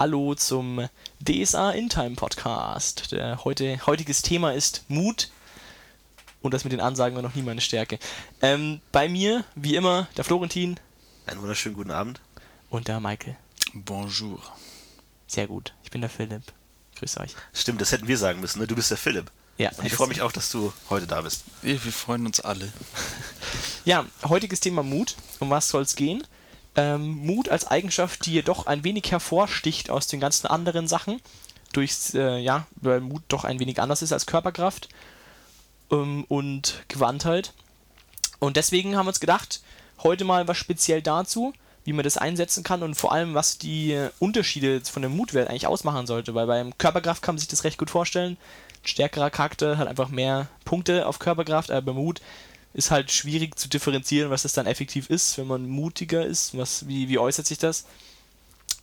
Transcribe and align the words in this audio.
Hallo 0.00 0.34
zum 0.34 0.88
DSA 1.18 1.72
In 1.72 1.90
Time 1.90 2.16
Podcast. 2.16 3.12
Der 3.12 3.44
heute, 3.44 3.84
heutiges 3.84 4.22
Thema 4.22 4.54
ist 4.54 4.82
Mut. 4.88 5.30
Und 6.40 6.54
das 6.54 6.64
mit 6.64 6.72
den 6.72 6.80
Ansagen 6.80 7.16
war 7.16 7.22
noch 7.22 7.34
nie 7.34 7.42
meine 7.42 7.60
Stärke. 7.60 7.98
Ähm, 8.40 8.80
bei 8.92 9.10
mir, 9.10 9.44
wie 9.56 9.76
immer, 9.76 10.08
der 10.16 10.24
Florentin. 10.24 10.80
Einen 11.26 11.42
wunderschönen 11.42 11.74
guten 11.74 11.90
Abend. 11.90 12.18
Und 12.70 12.88
der 12.88 12.98
Michael. 12.98 13.36
Bonjour. 13.74 14.40
Sehr 15.26 15.46
gut. 15.46 15.74
Ich 15.84 15.90
bin 15.90 16.00
der 16.00 16.08
Philipp. 16.08 16.44
Grüß 16.96 17.18
euch. 17.18 17.36
Stimmt, 17.52 17.82
das 17.82 17.92
hätten 17.92 18.08
wir 18.08 18.16
sagen 18.16 18.40
müssen. 18.40 18.60
Ne? 18.60 18.66
Du 18.66 18.76
bist 18.76 18.90
der 18.90 18.96
Philipp. 18.96 19.30
Ja. 19.58 19.70
Und 19.76 19.84
ich 19.84 19.92
freue 19.92 20.08
mich 20.08 20.22
auch, 20.22 20.32
dass 20.32 20.50
du 20.50 20.72
heute 20.88 21.06
da 21.06 21.20
bist. 21.20 21.44
Wir, 21.60 21.84
wir 21.84 21.92
freuen 21.92 22.24
uns 22.24 22.40
alle. 22.40 22.72
Ja, 23.84 24.06
heutiges 24.22 24.60
Thema 24.60 24.82
Mut. 24.82 25.16
Um 25.40 25.50
was 25.50 25.68
soll 25.68 25.82
es 25.82 25.94
gehen? 25.94 26.22
Ähm, 26.76 27.26
Mut 27.26 27.48
als 27.48 27.66
Eigenschaft, 27.66 28.26
die 28.26 28.32
jedoch 28.32 28.66
ein 28.66 28.84
wenig 28.84 29.10
hervorsticht 29.10 29.90
aus 29.90 30.06
den 30.06 30.20
ganzen 30.20 30.46
anderen 30.46 30.86
Sachen. 30.86 31.20
Durchs, 31.72 32.14
äh, 32.14 32.38
ja, 32.38 32.66
weil 32.76 33.00
Mut 33.00 33.22
doch 33.28 33.44
ein 33.44 33.60
wenig 33.60 33.80
anders 33.80 34.02
ist 34.02 34.12
als 34.12 34.26
Körperkraft 34.26 34.88
ähm, 35.90 36.24
und 36.28 36.84
Gewandtheit. 36.88 37.52
Und 38.38 38.56
deswegen 38.56 38.96
haben 38.96 39.06
wir 39.06 39.10
uns 39.10 39.20
gedacht, 39.20 39.60
heute 40.02 40.24
mal 40.24 40.48
was 40.48 40.56
speziell 40.56 41.02
dazu, 41.02 41.52
wie 41.84 41.92
man 41.92 42.04
das 42.04 42.16
einsetzen 42.16 42.62
kann 42.62 42.82
und 42.82 42.94
vor 42.94 43.12
allem, 43.12 43.34
was 43.34 43.58
die 43.58 43.98
Unterschiede 44.18 44.80
von 44.82 45.02
dem 45.02 45.16
Mutwert 45.16 45.48
eigentlich 45.48 45.66
ausmachen 45.66 46.06
sollte. 46.06 46.34
Weil 46.34 46.46
beim 46.46 46.76
Körperkraft 46.78 47.22
kann 47.22 47.34
man 47.34 47.40
sich 47.40 47.48
das 47.48 47.64
recht 47.64 47.78
gut 47.78 47.90
vorstellen. 47.90 48.36
Ein 48.82 48.88
stärkerer 48.88 49.30
Charakter 49.30 49.78
hat 49.78 49.88
einfach 49.88 50.08
mehr 50.08 50.48
Punkte 50.64 51.06
auf 51.06 51.18
Körperkraft, 51.18 51.70
aber 51.70 51.92
bei 51.92 51.92
Mut 51.92 52.20
ist 52.72 52.90
halt 52.90 53.10
schwierig 53.10 53.58
zu 53.58 53.68
differenzieren, 53.68 54.30
was 54.30 54.42
das 54.42 54.52
dann 54.52 54.66
effektiv 54.66 55.10
ist, 55.10 55.38
wenn 55.38 55.46
man 55.46 55.68
mutiger 55.68 56.24
ist. 56.24 56.56
Was, 56.56 56.86
wie, 56.86 57.08
wie 57.08 57.18
äußert 57.18 57.46
sich 57.46 57.58
das? 57.58 57.84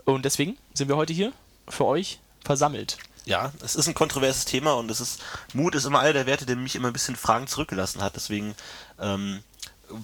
Und 0.05 0.25
deswegen 0.25 0.57
sind 0.73 0.87
wir 0.87 0.97
heute 0.97 1.13
hier 1.13 1.31
für 1.67 1.85
euch 1.85 2.19
versammelt. 2.43 2.97
Ja, 3.25 3.51
es 3.63 3.75
ist 3.75 3.87
ein 3.87 3.93
kontroverses 3.93 4.45
Thema 4.45 4.73
und 4.73 4.89
es 4.89 5.01
ist 5.01 5.21
Mut 5.53 5.75
ist 5.75 5.83
immer 5.83 5.99
einer 5.99 6.13
der 6.13 6.25
Werte, 6.25 6.45
der 6.45 6.55
mich 6.55 6.75
immer 6.75 6.87
ein 6.87 6.93
bisschen 6.93 7.17
Fragen 7.17 7.47
zurückgelassen 7.47 8.01
hat. 8.01 8.15
Deswegen 8.15 8.55
ähm, 8.99 9.43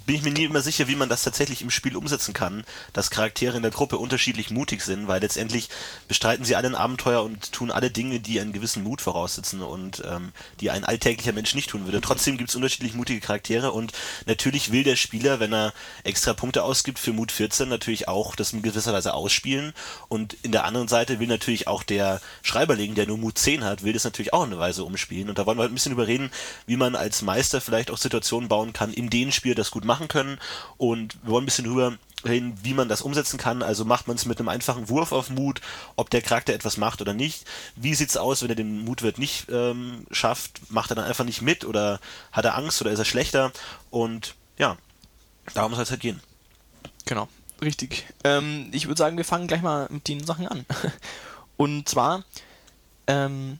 bin 0.05 0.15
ich 0.15 0.23
mir 0.23 0.31
nie 0.31 0.45
immer 0.45 0.61
sicher, 0.61 0.87
wie 0.87 0.95
man 0.95 1.09
das 1.09 1.23
tatsächlich 1.23 1.61
im 1.61 1.69
Spiel 1.69 1.97
umsetzen 1.97 2.33
kann, 2.33 2.63
dass 2.93 3.09
Charaktere 3.09 3.57
in 3.57 3.63
der 3.63 3.71
Gruppe 3.71 3.97
unterschiedlich 3.97 4.49
mutig 4.49 4.81
sind, 4.81 5.07
weil 5.07 5.21
letztendlich 5.21 5.69
bestreiten 6.07 6.45
sie 6.45 6.55
alle 6.55 6.69
ein 6.69 6.75
Abenteuer 6.75 7.23
und 7.23 7.51
tun 7.51 7.71
alle 7.71 7.91
Dinge, 7.91 8.19
die 8.19 8.39
einen 8.39 8.53
gewissen 8.53 8.83
Mut 8.83 9.01
voraussetzen 9.01 9.61
und 9.61 10.01
ähm, 10.05 10.31
die 10.61 10.71
ein 10.71 10.85
alltäglicher 10.85 11.33
Mensch 11.33 11.53
nicht 11.55 11.69
tun 11.69 11.85
würde. 11.85 12.01
Trotzdem 12.01 12.37
gibt 12.37 12.49
es 12.49 12.55
unterschiedlich 12.55 12.93
mutige 12.93 13.19
Charaktere 13.19 13.71
und 13.71 13.91
natürlich 14.25 14.71
will 14.71 14.83
der 14.83 14.95
Spieler, 14.95 15.39
wenn 15.39 15.53
er 15.53 15.73
extra 16.03 16.33
Punkte 16.33 16.63
ausgibt 16.63 16.99
für 16.99 17.11
Mut 17.11 17.31
14, 17.31 17.67
natürlich 17.67 18.07
auch 18.07 18.35
das 18.35 18.53
in 18.53 18.61
gewisser 18.61 18.93
Weise 18.93 19.13
ausspielen 19.13 19.73
und 20.07 20.33
in 20.43 20.51
der 20.51 20.63
anderen 20.65 20.87
Seite 20.87 21.19
will 21.19 21.27
natürlich 21.27 21.67
auch 21.67 21.83
der 21.83 22.21
Schreiberling, 22.41 22.95
der 22.95 23.07
nur 23.07 23.17
Mut 23.17 23.37
10 23.37 23.63
hat, 23.63 23.83
will 23.83 23.93
das 23.93 24.05
natürlich 24.05 24.33
auch 24.33 24.43
in 24.43 24.51
eine 24.51 24.59
Weise 24.59 24.83
umspielen 24.85 25.29
und 25.29 25.37
da 25.37 25.45
wollen 25.45 25.57
wir 25.57 25.63
halt 25.63 25.71
ein 25.71 25.75
bisschen 25.75 25.91
überreden, 25.91 26.31
wie 26.67 26.77
man 26.77 26.95
als 26.95 27.21
Meister 27.21 27.59
vielleicht 27.59 27.91
auch 27.91 27.97
Situationen 27.97 28.47
bauen 28.47 28.71
kann, 28.71 28.93
in 28.93 29.09
denen 29.09 29.31
Spiel 29.31 29.55
das 29.55 29.72
gut 29.73 29.85
machen 29.85 30.07
können. 30.07 30.39
Und 30.77 31.17
wir 31.23 31.31
wollen 31.31 31.43
ein 31.43 31.45
bisschen 31.45 31.65
drüber 31.65 31.97
reden, 32.25 32.57
wie 32.63 32.73
man 32.73 32.89
das 32.89 33.01
umsetzen 33.01 33.37
kann. 33.37 33.61
Also 33.61 33.85
macht 33.85 34.07
man 34.07 34.15
es 34.15 34.25
mit 34.25 34.39
einem 34.39 34.49
einfachen 34.49 34.89
Wurf 34.89 35.11
auf 35.11 35.29
Mut, 35.29 35.61
ob 35.95 36.09
der 36.09 36.21
Charakter 36.21 36.53
etwas 36.53 36.77
macht 36.77 37.01
oder 37.01 37.13
nicht. 37.13 37.45
Wie 37.75 37.95
sieht 37.95 38.09
es 38.09 38.17
aus, 38.17 38.41
wenn 38.41 38.49
er 38.49 38.55
den 38.55 38.79
Mutwert 38.85 39.17
nicht 39.17 39.47
ähm, 39.49 40.05
schafft? 40.11 40.71
Macht 40.71 40.91
er 40.91 40.95
dann 40.95 41.05
einfach 41.05 41.25
nicht 41.25 41.41
mit 41.41 41.65
oder 41.65 41.99
hat 42.31 42.45
er 42.45 42.55
Angst 42.55 42.81
oder 42.81 42.91
ist 42.91 42.99
er 42.99 43.05
schlechter? 43.05 43.51
Und 43.89 44.35
ja, 44.57 44.77
darum 45.53 45.73
soll 45.73 45.83
es 45.83 45.91
halt 45.91 46.01
gehen. 46.01 46.21
Genau, 47.05 47.27
richtig. 47.61 48.05
Ähm, 48.23 48.69
ich 48.71 48.87
würde 48.87 48.99
sagen, 48.99 49.17
wir 49.17 49.25
fangen 49.25 49.47
gleich 49.47 49.61
mal 49.61 49.87
mit 49.89 50.07
den 50.07 50.23
Sachen 50.23 50.47
an. 50.47 50.65
Und 51.57 51.87
zwar 51.89 52.23
ähm, 53.07 53.59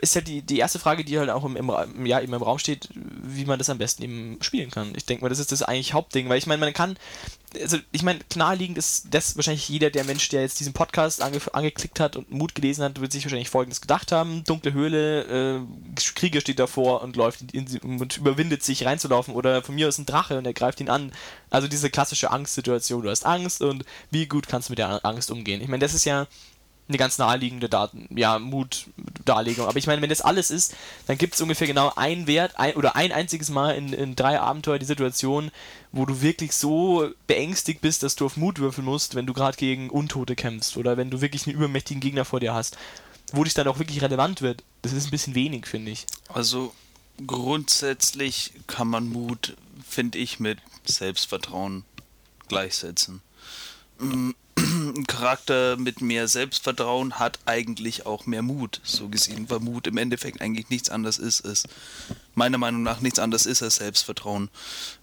ist 0.00 0.16
ja 0.16 0.20
die, 0.20 0.42
die 0.42 0.58
erste 0.58 0.80
Frage, 0.80 1.04
die 1.04 1.18
halt 1.18 1.30
auch 1.30 1.44
im, 1.44 1.56
im, 1.56 2.06
ja, 2.06 2.20
eben 2.20 2.32
im 2.32 2.42
Raum 2.42 2.58
steht, 2.58 2.88
wie 2.94 3.44
man 3.44 3.58
das 3.58 3.70
am 3.70 3.78
besten 3.78 4.02
eben 4.02 4.38
spielen 4.40 4.70
kann. 4.70 4.92
Ich 4.96 5.06
denke 5.06 5.22
mal, 5.22 5.28
das 5.28 5.38
ist 5.38 5.52
das 5.52 5.62
eigentlich 5.62 5.94
Hauptding, 5.94 6.28
weil 6.28 6.38
ich 6.38 6.46
meine, 6.46 6.60
man 6.60 6.72
kann, 6.72 6.98
also 7.60 7.78
ich 7.92 8.02
meine, 8.02 8.18
naheliegend 8.34 8.78
ist 8.78 9.06
das 9.10 9.36
wahrscheinlich 9.36 9.68
jeder 9.68 9.90
der 9.90 10.02
Mensch, 10.02 10.28
der 10.28 10.42
jetzt 10.42 10.58
diesen 10.58 10.72
Podcast 10.72 11.22
ange, 11.22 11.38
angeklickt 11.52 12.00
hat 12.00 12.16
und 12.16 12.32
Mut 12.32 12.56
gelesen 12.56 12.82
hat, 12.82 13.00
wird 13.00 13.12
sich 13.12 13.24
wahrscheinlich 13.24 13.48
folgendes 13.48 13.80
gedacht 13.80 14.10
haben: 14.10 14.42
dunkle 14.44 14.72
Höhle, 14.72 15.58
äh, 15.58 15.60
Krieger 16.16 16.40
steht 16.40 16.58
davor 16.58 17.02
und 17.02 17.14
läuft 17.14 17.52
in, 17.52 17.66
in, 17.66 18.00
und 18.00 18.16
überwindet 18.16 18.64
sich 18.64 18.84
reinzulaufen 18.84 19.34
oder 19.34 19.62
von 19.62 19.76
mir 19.76 19.86
aus 19.86 19.98
ein 19.98 20.06
Drache 20.06 20.36
und 20.36 20.46
er 20.46 20.54
greift 20.54 20.80
ihn 20.80 20.90
an. 20.90 21.12
Also 21.48 21.68
diese 21.68 21.90
klassische 21.90 22.32
Angstsituation, 22.32 23.02
du 23.02 23.10
hast 23.10 23.24
Angst 23.24 23.62
und 23.62 23.84
wie 24.10 24.26
gut 24.26 24.48
kannst 24.48 24.68
du 24.68 24.72
mit 24.72 24.80
der 24.80 25.06
Angst 25.06 25.30
umgehen? 25.30 25.60
Ich 25.60 25.68
meine, 25.68 25.84
das 25.84 25.94
ist 25.94 26.04
ja 26.04 26.26
eine 26.88 26.98
ganz 26.98 27.18
naheliegende 27.18 27.68
Daten, 27.68 28.08
ja, 28.16 28.38
Mut-Darlegung. 29.26 29.66
Aber 29.66 29.78
ich 29.78 29.86
meine, 29.86 30.02
wenn 30.02 30.08
das 30.08 30.20
alles 30.20 30.50
ist, 30.50 30.74
dann 31.06 31.18
gibt 31.18 31.34
es 31.34 31.40
ungefähr 31.40 31.66
genau 31.66 31.92
ein 31.96 32.26
Wert 32.26 32.58
ein, 32.58 32.74
oder 32.74 32.96
ein 32.96 33.12
einziges 33.12 33.50
Mal 33.50 33.72
in, 33.72 33.92
in 33.92 34.16
drei 34.16 34.40
Abenteuer 34.40 34.78
die 34.78 34.86
Situation, 34.86 35.50
wo 35.92 36.06
du 36.06 36.22
wirklich 36.22 36.52
so 36.52 37.10
beängstigt 37.26 37.80
bist, 37.80 38.02
dass 38.02 38.16
du 38.16 38.26
auf 38.26 38.36
Mut 38.36 38.58
würfeln 38.58 38.84
musst, 38.84 39.14
wenn 39.14 39.26
du 39.26 39.32
gerade 39.32 39.56
gegen 39.56 39.90
Untote 39.90 40.36
kämpfst 40.36 40.76
oder 40.76 40.96
wenn 40.96 41.10
du 41.10 41.20
wirklich 41.20 41.46
einen 41.46 41.56
übermächtigen 41.56 42.00
Gegner 42.00 42.24
vor 42.24 42.40
dir 42.40 42.54
hast. 42.54 42.76
Wo 43.32 43.42
dich 43.42 43.54
dann 43.54 43.66
auch 43.66 43.80
wirklich 43.80 44.02
relevant 44.02 44.40
wird. 44.40 44.62
Das 44.82 44.92
ist 44.92 45.06
ein 45.06 45.10
bisschen 45.10 45.34
wenig, 45.34 45.66
finde 45.66 45.90
ich. 45.90 46.06
Also 46.28 46.72
grundsätzlich 47.26 48.52
kann 48.68 48.86
man 48.86 49.08
Mut, 49.08 49.56
finde 49.86 50.18
ich, 50.18 50.38
mit 50.38 50.58
Selbstvertrauen 50.84 51.84
gleichsetzen. 52.46 53.20
Mm, 53.98 54.30
ein 54.90 55.06
Charakter 55.06 55.76
mit 55.76 56.00
mehr 56.00 56.28
Selbstvertrauen 56.28 57.18
hat 57.18 57.38
eigentlich 57.46 58.06
auch 58.06 58.26
mehr 58.26 58.42
Mut, 58.42 58.80
so 58.84 59.08
gesehen, 59.08 59.48
weil 59.48 59.60
Mut 59.60 59.86
im 59.86 59.96
Endeffekt 59.96 60.40
eigentlich 60.40 60.68
nichts 60.68 60.90
anderes 60.90 61.18
ist, 61.18 61.40
ist 61.40 61.68
meiner 62.34 62.58
Meinung 62.58 62.82
nach 62.82 63.00
nichts 63.00 63.18
anderes 63.18 63.46
ist 63.46 63.62
als 63.62 63.76
Selbstvertrauen. 63.76 64.50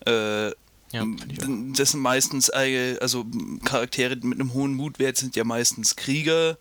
Äh, 0.05 0.49
ja, 0.93 1.07
das 1.75 1.91
sind 1.91 2.01
meistens, 2.01 2.51
also 2.51 3.25
Charaktere 3.65 4.15
mit 4.17 4.39
einem 4.39 4.53
hohen 4.53 4.75
Mutwert 4.75 5.17
sind 5.17 5.35
ja 5.35 5.43
meistens 5.43 5.95
Krieger, 5.95 6.57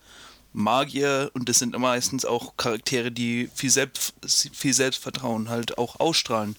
Magier 0.55 1.31
und 1.35 1.49
das 1.49 1.59
sind 1.59 1.79
meistens 1.79 2.25
auch 2.25 2.57
Charaktere, 2.57 3.11
die 3.11 3.51
viel, 3.55 3.71
Selbst, 3.71 4.15
viel 4.53 4.75
Selbstvertrauen 4.75 5.49
halt 5.49 5.79
auch 5.79 6.01
ausstrahlen. 6.01 6.57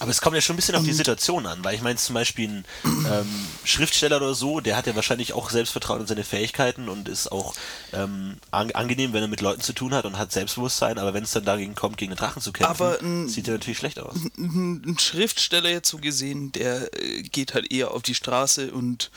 Aber 0.00 0.10
es 0.10 0.20
kommt 0.20 0.34
ja 0.34 0.40
schon 0.40 0.54
ein 0.54 0.56
bisschen 0.56 0.74
auf 0.74 0.82
die 0.82 0.94
Situation 0.94 1.46
an, 1.46 1.62
weil 1.62 1.74
ich 1.74 1.82
meine 1.82 1.96
zum 1.96 2.14
Beispiel 2.14 2.48
ein 2.48 2.64
ähm, 2.84 3.46
Schriftsteller 3.64 4.16
oder 4.16 4.34
so, 4.34 4.60
der 4.60 4.76
hat 4.76 4.86
ja 4.86 4.96
wahrscheinlich 4.96 5.34
auch 5.34 5.50
Selbstvertrauen 5.50 6.00
in 6.00 6.06
seine 6.06 6.24
Fähigkeiten 6.24 6.88
und 6.88 7.06
ist 7.06 7.30
auch 7.30 7.54
ähm, 7.92 8.38
an 8.50 8.70
angenehm, 8.72 9.12
wenn 9.12 9.22
er 9.22 9.28
mit 9.28 9.42
Leuten 9.42 9.60
zu 9.60 9.74
tun 9.74 9.92
hat 9.92 10.06
und 10.06 10.16
hat 10.16 10.32
Selbstbewusstsein, 10.32 10.98
aber 10.98 11.12
wenn 11.12 11.24
es 11.24 11.32
dann 11.32 11.44
dagegen 11.44 11.74
kommt, 11.74 11.98
gegen 11.98 12.12
einen 12.12 12.18
Drachen 12.18 12.40
zu 12.40 12.50
kämpfen, 12.50 12.70
aber, 12.70 12.98
ein, 13.02 13.28
sieht 13.28 13.46
er 13.46 13.54
natürlich 13.54 13.78
schlecht 13.78 14.00
aus. 14.00 14.16
Ein, 14.38 14.82
ein 14.86 14.98
Schriftsteller 14.98 15.68
jetzt 15.68 15.90
so 15.90 15.98
gesehen, 15.98 16.50
der 16.52 16.88
äh, 16.98 17.22
geht 17.22 17.52
halt 17.52 17.70
eher 17.70 17.90
auf 17.90 18.02
die 18.02 18.14
Straße 18.14 18.72
und 18.72 19.10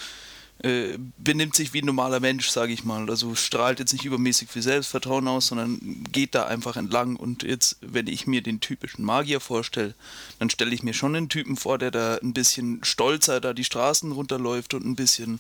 äh, 0.60 0.98
benimmt 1.18 1.56
sich 1.56 1.74
wie 1.74 1.82
ein 1.82 1.86
normaler 1.86 2.20
Mensch, 2.20 2.50
sage 2.50 2.72
ich 2.72 2.86
mal. 2.86 3.10
Also 3.10 3.36
strahlt 3.36 3.80
jetzt 3.80 3.92
nicht 3.92 4.06
übermäßig 4.06 4.50
viel 4.50 4.62
Selbstvertrauen 4.62 5.28
aus, 5.28 5.48
sondern 5.48 6.06
geht 6.12 6.36
da 6.36 6.46
einfach 6.46 6.78
entlang. 6.78 7.16
Und 7.16 7.44
jetzt, 7.44 7.78
wenn 7.82 8.08
ich 8.08 8.28
mir 8.28 8.42
den 8.42 8.60
typischen 8.60 9.04
Magier 9.04 9.40
vorstelle, 9.40 9.94
dann 10.40 10.50
stelle 10.50 10.74
ich 10.74 10.84
mir 10.84 10.94
schon 10.94 11.16
einen 11.16 11.28
Typen 11.28 11.58
vor, 11.58 11.80
der 11.80 11.92
da 11.92 12.16
ein 12.16 12.34
bisschen 12.34 12.84
stolzer 12.84 13.42
da 13.42 13.54
die 13.54 13.66
Straßen 13.66 14.12
runterläuft 14.12 14.74
und 14.74 14.86
ein 14.86 14.96
bisschen. 14.96 15.32
Mhm. 15.34 15.40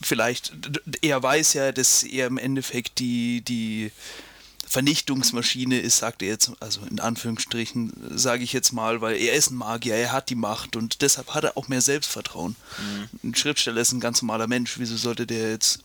Vielleicht, 0.00 0.52
er 1.02 1.22
weiß 1.22 1.52
ja, 1.52 1.72
dass 1.72 2.02
er 2.02 2.26
im 2.26 2.38
Endeffekt 2.38 2.98
die, 2.98 3.42
die 3.42 3.92
Vernichtungsmaschine 4.74 5.78
ist, 5.78 5.98
sagt 5.98 6.20
er 6.20 6.30
jetzt, 6.30 6.50
also 6.58 6.80
in 6.90 6.98
Anführungsstrichen, 6.98 7.92
sage 8.16 8.42
ich 8.42 8.52
jetzt 8.52 8.72
mal, 8.72 9.00
weil 9.00 9.16
er 9.16 9.34
ist 9.34 9.52
ein 9.52 9.54
Magier, 9.54 9.94
er 9.94 10.10
hat 10.10 10.30
die 10.30 10.34
Macht 10.34 10.74
und 10.74 11.00
deshalb 11.00 11.32
hat 11.32 11.44
er 11.44 11.56
auch 11.56 11.68
mehr 11.68 11.80
Selbstvertrauen. 11.80 12.56
Mhm. 12.78 13.30
Ein 13.30 13.34
Schriftsteller 13.36 13.80
ist 13.80 13.92
ein 13.92 14.00
ganz 14.00 14.20
normaler 14.20 14.48
Mensch, 14.48 14.80
wieso 14.80 14.96
sollte 14.96 15.28
der 15.28 15.52
jetzt 15.52 15.78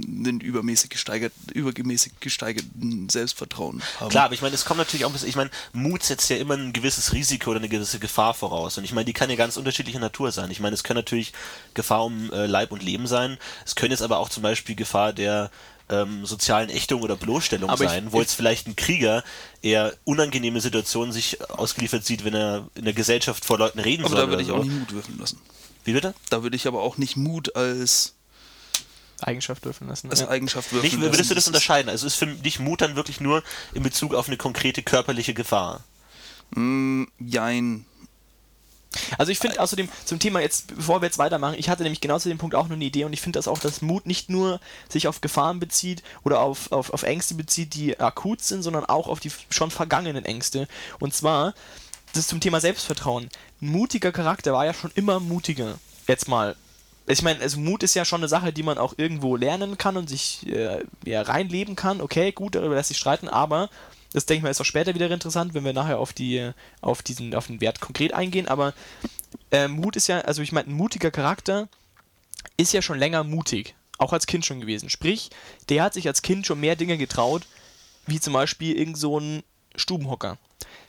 einen 0.00 0.38
übermäßig 0.38 0.88
gesteigerten, 0.88 1.50
übermäßig 1.52 2.12
gesteigerten 2.20 3.08
Selbstvertrauen 3.08 3.82
haben? 3.98 4.10
Klar, 4.10 4.26
aber 4.26 4.34
ich 4.34 4.42
meine, 4.42 4.54
es 4.54 4.64
kommt 4.64 4.78
natürlich 4.78 5.04
auch 5.04 5.10
ein 5.10 5.14
bisschen, 5.14 5.28
ich 5.28 5.34
meine, 5.34 5.50
Mut 5.72 6.04
setzt 6.04 6.30
ja 6.30 6.36
immer 6.36 6.54
ein 6.54 6.72
gewisses 6.72 7.12
Risiko 7.12 7.50
oder 7.50 7.58
eine 7.58 7.68
gewisse 7.68 7.98
Gefahr 7.98 8.34
voraus 8.34 8.78
und 8.78 8.84
ich 8.84 8.92
meine, 8.92 9.06
die 9.06 9.14
kann 9.14 9.30
ja 9.30 9.34
ganz 9.34 9.56
unterschiedlicher 9.56 9.98
Natur 9.98 10.30
sein. 10.30 10.52
Ich 10.52 10.60
meine, 10.60 10.74
es 10.74 10.84
kann 10.84 10.94
natürlich 10.94 11.32
Gefahr 11.74 12.04
um 12.04 12.32
äh, 12.32 12.46
Leib 12.46 12.70
und 12.70 12.84
Leben 12.84 13.08
sein, 13.08 13.36
es 13.66 13.74
können 13.74 13.90
jetzt 13.90 14.02
aber 14.02 14.18
auch 14.18 14.28
zum 14.28 14.44
Beispiel 14.44 14.76
Gefahr 14.76 15.12
der 15.12 15.50
ähm, 15.90 16.26
sozialen 16.26 16.68
Ächtung 16.70 17.02
oder 17.02 17.16
Bloßstellung 17.16 17.70
Aber 17.70 17.88
sein, 17.88 18.12
wo 18.12 18.20
jetzt 18.20 18.34
vielleicht 18.34 18.66
ein 18.66 18.76
Krieger 18.76 19.24
eher 19.62 19.94
unangenehme 20.04 20.60
Situationen 20.60 21.12
sich 21.12 21.50
ausgeliefert 21.50 22.04
sieht, 22.04 22.24
wenn 22.24 22.34
er 22.34 22.68
in 22.74 22.84
der 22.84 22.94
Gesellschaft 22.94 23.44
vor 23.44 23.58
Leuten 23.58 23.78
reden 23.78 24.04
aber 24.04 24.10
soll. 24.10 24.22
Aber 24.22 24.26
da 24.26 24.32
würde 24.32 24.42
ich 24.42 24.48
so. 24.48 24.56
auch 24.56 24.64
nicht 24.64 24.78
Mut 24.78 24.92
würfeln 24.92 25.18
lassen. 25.18 25.40
Wie 25.84 25.92
bitte? 25.92 26.14
Da 26.30 26.42
würde 26.42 26.56
ich 26.56 26.66
aber 26.66 26.82
auch 26.82 26.98
nicht 26.98 27.16
Mut 27.16 27.56
als 27.56 28.14
Eigenschaft 29.20 29.64
würfeln 29.64 29.88
lassen. 29.88 30.10
Als 30.10 30.20
ja. 30.20 30.28
Eigenschaft 30.28 30.72
würfeln 30.72 30.92
Wie 30.92 31.00
würdest 31.00 31.30
du 31.30 31.34
das 31.34 31.46
unterscheiden? 31.46 31.88
Also 31.88 32.06
ist 32.06 32.14
für 32.14 32.26
dich 32.26 32.60
Mut 32.60 32.80
dann 32.80 32.96
wirklich 32.96 33.20
nur 33.20 33.42
in 33.74 33.82
Bezug 33.82 34.14
auf 34.14 34.28
eine 34.28 34.36
konkrete 34.36 34.82
körperliche 34.82 35.34
Gefahr? 35.34 35.84
Mm, 36.50 37.04
jein. 37.18 37.84
Also 39.18 39.32
ich 39.32 39.38
finde 39.38 39.60
außerdem 39.60 39.88
zum 40.04 40.18
Thema 40.18 40.40
jetzt, 40.40 40.74
bevor 40.74 41.00
wir 41.00 41.06
jetzt 41.06 41.18
weitermachen, 41.18 41.56
ich 41.58 41.68
hatte 41.68 41.82
nämlich 41.82 42.00
genau 42.00 42.18
zu 42.18 42.28
dem 42.28 42.38
Punkt 42.38 42.54
auch 42.54 42.68
noch 42.68 42.76
eine 42.76 42.84
Idee 42.84 43.04
und 43.04 43.12
ich 43.12 43.20
finde 43.20 43.38
das 43.38 43.48
auch, 43.48 43.58
dass 43.58 43.82
Mut 43.82 44.06
nicht 44.06 44.30
nur 44.30 44.60
sich 44.88 45.08
auf 45.08 45.20
Gefahren 45.20 45.60
bezieht 45.60 46.02
oder 46.24 46.40
auf, 46.40 46.72
auf, 46.72 46.92
auf 46.92 47.02
Ängste 47.02 47.34
bezieht, 47.34 47.74
die 47.74 47.98
akut 48.00 48.42
sind, 48.42 48.62
sondern 48.62 48.84
auch 48.84 49.08
auf 49.08 49.20
die 49.20 49.30
schon 49.50 49.70
vergangenen 49.70 50.24
Ängste. 50.24 50.68
Und 50.98 51.14
zwar, 51.14 51.54
das 52.12 52.20
ist 52.20 52.28
zum 52.28 52.40
Thema 52.40 52.60
Selbstvertrauen. 52.60 53.28
Ein 53.60 53.68
mutiger 53.68 54.12
Charakter 54.12 54.52
war 54.52 54.64
ja 54.64 54.74
schon 54.74 54.92
immer 54.94 55.20
mutiger. 55.20 55.78
Jetzt 56.06 56.28
mal. 56.28 56.56
Ich 57.06 57.22
meine, 57.22 57.40
also 57.40 57.58
Mut 57.58 57.82
ist 57.82 57.94
ja 57.94 58.04
schon 58.04 58.20
eine 58.20 58.28
Sache, 58.28 58.52
die 58.52 58.62
man 58.62 58.76
auch 58.76 58.94
irgendwo 58.96 59.36
lernen 59.36 59.78
kann 59.78 59.96
und 59.96 60.08
sich 60.08 60.46
äh, 60.46 60.84
ja, 61.04 61.22
reinleben 61.22 61.74
kann. 61.74 62.00
Okay, 62.00 62.32
gut, 62.32 62.54
darüber 62.54 62.74
lässt 62.74 62.88
sich 62.88 62.98
streiten, 62.98 63.28
aber 63.28 63.70
das 64.12 64.26
denke 64.26 64.38
ich 64.38 64.42
mal 64.42 64.50
ist 64.50 64.60
auch 64.60 64.64
später 64.64 64.94
wieder 64.94 65.10
interessant, 65.10 65.54
wenn 65.54 65.64
wir 65.64 65.72
nachher 65.72 65.98
auf 65.98 66.12
die 66.12 66.50
auf 66.80 67.02
diesen 67.02 67.34
auf 67.34 67.46
den 67.46 67.60
Wert 67.60 67.80
konkret 67.80 68.14
eingehen. 68.14 68.48
Aber 68.48 68.74
äh, 69.50 69.68
Mut 69.68 69.96
ist 69.96 70.06
ja, 70.08 70.20
also 70.20 70.42
ich 70.42 70.52
meine, 70.52 70.68
ein 70.68 70.74
mutiger 70.74 71.10
Charakter 71.10 71.68
ist 72.56 72.72
ja 72.72 72.82
schon 72.82 72.98
länger 72.98 73.24
mutig, 73.24 73.74
auch 73.98 74.12
als 74.12 74.26
Kind 74.26 74.46
schon 74.46 74.60
gewesen. 74.60 74.90
Sprich, 74.90 75.30
der 75.68 75.82
hat 75.82 75.94
sich 75.94 76.06
als 76.06 76.22
Kind 76.22 76.46
schon 76.46 76.60
mehr 76.60 76.76
Dinge 76.76 76.96
getraut, 76.96 77.46
wie 78.06 78.20
zum 78.20 78.32
Beispiel 78.32 78.76
irgend 78.76 78.96
so 78.96 79.20
ein 79.20 79.42
Stubenhocker. 79.76 80.38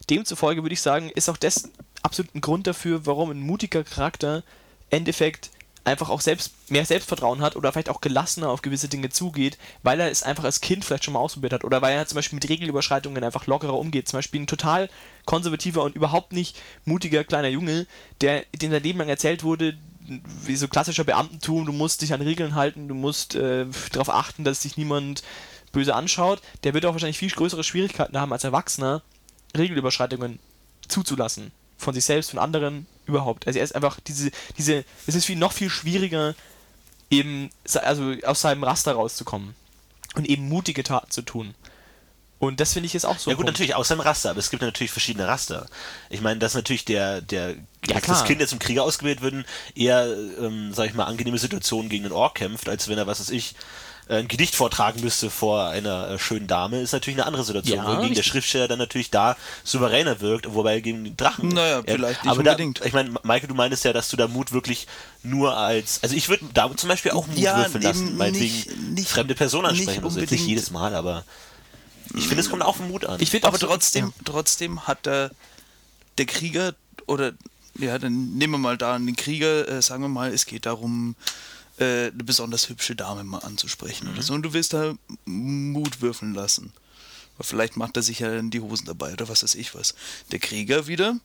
Demzufolge 0.10 0.64
würde 0.64 0.74
ich 0.74 0.82
sagen, 0.82 1.10
ist 1.10 1.30
auch 1.30 1.38
das 1.38 1.70
absolut 2.02 2.34
ein 2.34 2.42
Grund 2.42 2.66
dafür, 2.68 3.06
warum 3.06 3.30
ein 3.32 3.42
mutiger 3.42 3.84
Charakter 3.84 4.44
Endeffekt 4.90 5.52
einfach 5.90 6.10
auch 6.10 6.22
selbst 6.22 6.54
mehr 6.70 6.86
Selbstvertrauen 6.86 7.42
hat 7.42 7.56
oder 7.56 7.72
vielleicht 7.72 7.90
auch 7.90 8.02
gelassener 8.02 8.50
auf 8.50 8.62
gewisse 8.62 8.88
Dinge 8.88 9.10
zugeht, 9.10 9.58
weil 9.84 10.00
er 10.00 10.10
es 10.10 10.24
einfach 10.24 10.44
als 10.44 10.62
Kind 10.62 10.86
vielleicht 10.86 11.04
schon 11.04 11.14
mal 11.14 11.20
ausprobiert 11.20 11.54
hat 11.54 11.64
oder 11.64 11.82
weil 11.82 11.96
er 11.96 12.08
zum 12.08 12.16
Beispiel 12.16 12.38
mit 12.38 12.48
Regelüberschreitungen 12.50 13.24
einfach 13.24 13.48
lockerer 13.48 13.78
umgeht. 13.78 14.08
Zum 14.08 14.18
Beispiel 14.18 14.42
ein 14.42 14.48
total 14.48 14.90
konservativer 15.26 15.84
und 15.84 15.96
überhaupt 15.96 16.34
nicht 16.34 16.58
mutiger 16.86 17.24
kleiner 17.24 17.50
Junge, 17.50 17.88
der 18.22 18.46
dem 18.56 18.72
sein 18.72 18.84
Leben 18.84 19.00
lang 19.00 19.10
erzählt 19.10 19.44
wurde, 19.44 19.78
wie 20.46 20.56
so 20.56 20.68
klassischer 20.68 21.04
Beamtentum, 21.04 21.66
du 21.66 21.72
musst 21.72 22.02
dich 22.02 22.14
an 22.14 22.22
Regeln 22.22 22.56
halten, 22.56 22.88
du 22.88 22.96
musst 22.96 23.36
äh, 23.36 23.66
darauf 23.92 24.10
achten, 24.10 24.44
dass 24.44 24.62
dich 24.62 24.78
niemand 24.78 25.24
böse 25.72 25.94
anschaut, 25.94 26.42
der 26.64 26.74
wird 26.74 26.86
auch 26.86 26.94
wahrscheinlich 26.94 27.20
viel 27.20 27.30
größere 27.30 27.64
Schwierigkeiten 27.64 28.18
haben 28.18 28.34
als 28.34 28.44
Erwachsener, 28.44 29.04
Regelüberschreitungen 29.56 30.40
zuzulassen. 30.88 31.52
Von 31.80 31.96
sich 31.96 32.06
selbst, 32.06 32.30
von 32.30 32.40
anderen, 32.40 32.86
überhaupt. 33.08 33.48
Also 33.48 33.58
er 33.58 33.66
ist 33.66 33.74
einfach 33.74 34.00
diese, 34.00 34.30
diese, 34.58 34.86
es 35.08 35.16
ist 35.16 35.26
viel, 35.26 35.38
noch 35.38 35.54
viel 35.54 35.72
schwieriger, 35.72 36.36
eben, 37.10 37.50
also 37.82 38.14
aus 38.24 38.42
seinem 38.42 38.64
Raster 38.64 38.94
rauszukommen. 38.94 39.56
Und 40.16 40.28
eben 40.28 40.48
mutige 40.48 40.84
Taten 40.84 41.12
zu 41.12 41.22
tun. 41.22 41.56
Und 42.40 42.62
das 42.62 42.74
finde 42.74 42.88
ich 42.88 42.94
jetzt 42.94 43.06
auch 43.06 43.20
so. 43.20 43.30
Ja 43.30 43.36
gut, 43.36 43.46
natürlich 43.46 43.76
aus 43.76 43.90
seinem 43.90 44.00
Raster, 44.00 44.30
aber 44.30 44.40
es 44.40 44.50
gibt 44.50 44.64
natürlich 44.64 44.92
verschiedene 44.92 45.28
Raster. 45.28 45.68
Ich 46.10 46.22
meine, 46.22 46.40
dass 46.40 46.54
natürlich 46.54 46.86
der, 46.86 47.22
der 47.22 47.56
Ja, 47.86 48.00
das. 48.00 48.24
Kind, 48.24 48.40
der 48.40 48.48
zum 48.48 48.60
Krieger 48.60 48.84
ausgewählt 48.84 49.22
wird, 49.22 49.46
eher, 49.76 50.08
ähm, 50.40 50.74
sag 50.74 50.88
ich 50.88 50.94
mal, 50.94 51.04
angenehme 51.04 51.38
Situationen 51.38 51.90
gegen 51.90 52.04
den 52.04 52.14
Ork 52.14 52.36
kämpft, 52.36 52.70
als 52.70 52.88
wenn 52.88 52.98
er, 52.98 53.08
was 53.08 53.20
weiß 53.20 53.30
ich, 53.32 53.56
ein 54.10 54.28
Gedicht 54.28 54.56
vortragen 54.56 55.02
müsste 55.02 55.30
vor 55.30 55.66
einer 55.68 56.10
äh, 56.10 56.20
schönen 56.20 56.48
Dame, 56.48 56.82
ist 56.82 56.94
natürlich 56.94 57.18
eine 57.20 57.28
andere 57.28 57.44
Situation, 57.44 57.78
Ja, 57.78 57.86
wohingegen 57.88 58.16
der. 58.16 58.24
Schriftsteller 58.24 58.68
dann 58.68 58.80
natürlich 58.80 59.12
da 59.12 59.38
souveräner 59.64 60.20
wirkt, 60.20 60.52
wobei 60.54 60.74
er 60.74 60.82
gegen 60.82 61.04
den 61.04 61.16
Drachen. 61.16 61.50
Naja, 61.50 61.84
vielleicht 61.86 62.24
nicht 62.24 62.32
aber 62.32 62.42
da, 62.44 62.52
unbedingt. 62.52 62.84
Ich 62.84 62.94
meine, 62.94 63.12
Maike, 63.24 63.48
du 63.48 63.54
meinst 63.54 63.86
ja, 63.86 63.94
dass 63.94 64.10
du 64.10 64.18
da 64.18 64.28
Mut 64.28 64.52
wirklich 64.52 64.88
nur 65.22 65.56
als, 65.56 66.02
also 66.02 66.16
ich 66.16 66.28
würde 66.28 66.46
da 66.54 66.76
zum 66.76 66.90
Beispiel 66.90 67.12
auch 67.12 67.28
Mut 67.28 67.38
Ja, 67.38 67.58
würfeln 67.58 67.84
lassen, 67.84 68.18
meinetwegen 68.18 68.94
nicht- 68.96 69.08
fremde 69.10 69.36
Personen 69.36 69.68
ansprechen, 69.68 70.04
also 70.04 70.20
jetzt 70.20 70.32
nicht 70.32 70.48
jedes 70.48 70.72
Mal, 70.72 70.96
aber 70.96 71.24
ich 72.16 72.28
finde, 72.28 72.42
es 72.42 72.50
kommt 72.50 72.64
auch 72.64 72.80
Mut 72.80 73.06
an. 73.06 73.22
Ich 73.22 73.30
finde 73.30 73.48
Aber 73.48 73.60
trotzdem, 73.60 74.12
trotzdem 74.26 74.88
hat 74.88 75.06
der, 75.06 75.30
der 76.18 76.26
Krieger 76.26 76.74
oder 77.06 77.34
ja, 77.78 78.00
dann 78.00 78.34
nehmen 78.34 78.54
wir 78.54 78.58
mal 78.58 78.78
da 78.78 78.98
den 78.98 79.16
Krieger, 79.16 79.68
äh, 79.68 79.82
sagen 79.84 80.02
wir 80.02 80.10
mal, 80.10 80.34
es 80.34 80.48
geht 80.48 80.66
darum, 80.66 81.16
äh, 81.80 82.08
eine 82.08 82.24
besonders 82.24 82.70
hübsche 82.70 82.96
Dame 82.96 83.24
mal 83.24 83.40
anzusprechen 83.40 84.10
oder 84.10 84.22
so. 84.22 84.34
Und 84.34 84.44
du 84.44 84.54
willst 84.54 84.74
da 84.74 84.96
Mut 85.26 86.02
würfeln 86.02 86.34
lassen. 86.34 86.74
Aber 87.36 87.44
vielleicht 87.44 87.78
macht 87.78 87.96
er 87.96 88.04
sich 88.04 88.20
ja 88.20 88.36
in 88.36 88.52
die 88.52 88.60
Hosen 88.60 88.86
dabei 88.86 89.14
oder 89.14 89.30
was 89.30 89.44
weiß 89.44 89.56
ich 89.56 89.74
was. 89.76 89.96
Der 90.32 90.40
Krieger 90.40 90.88
wieder 90.88 91.16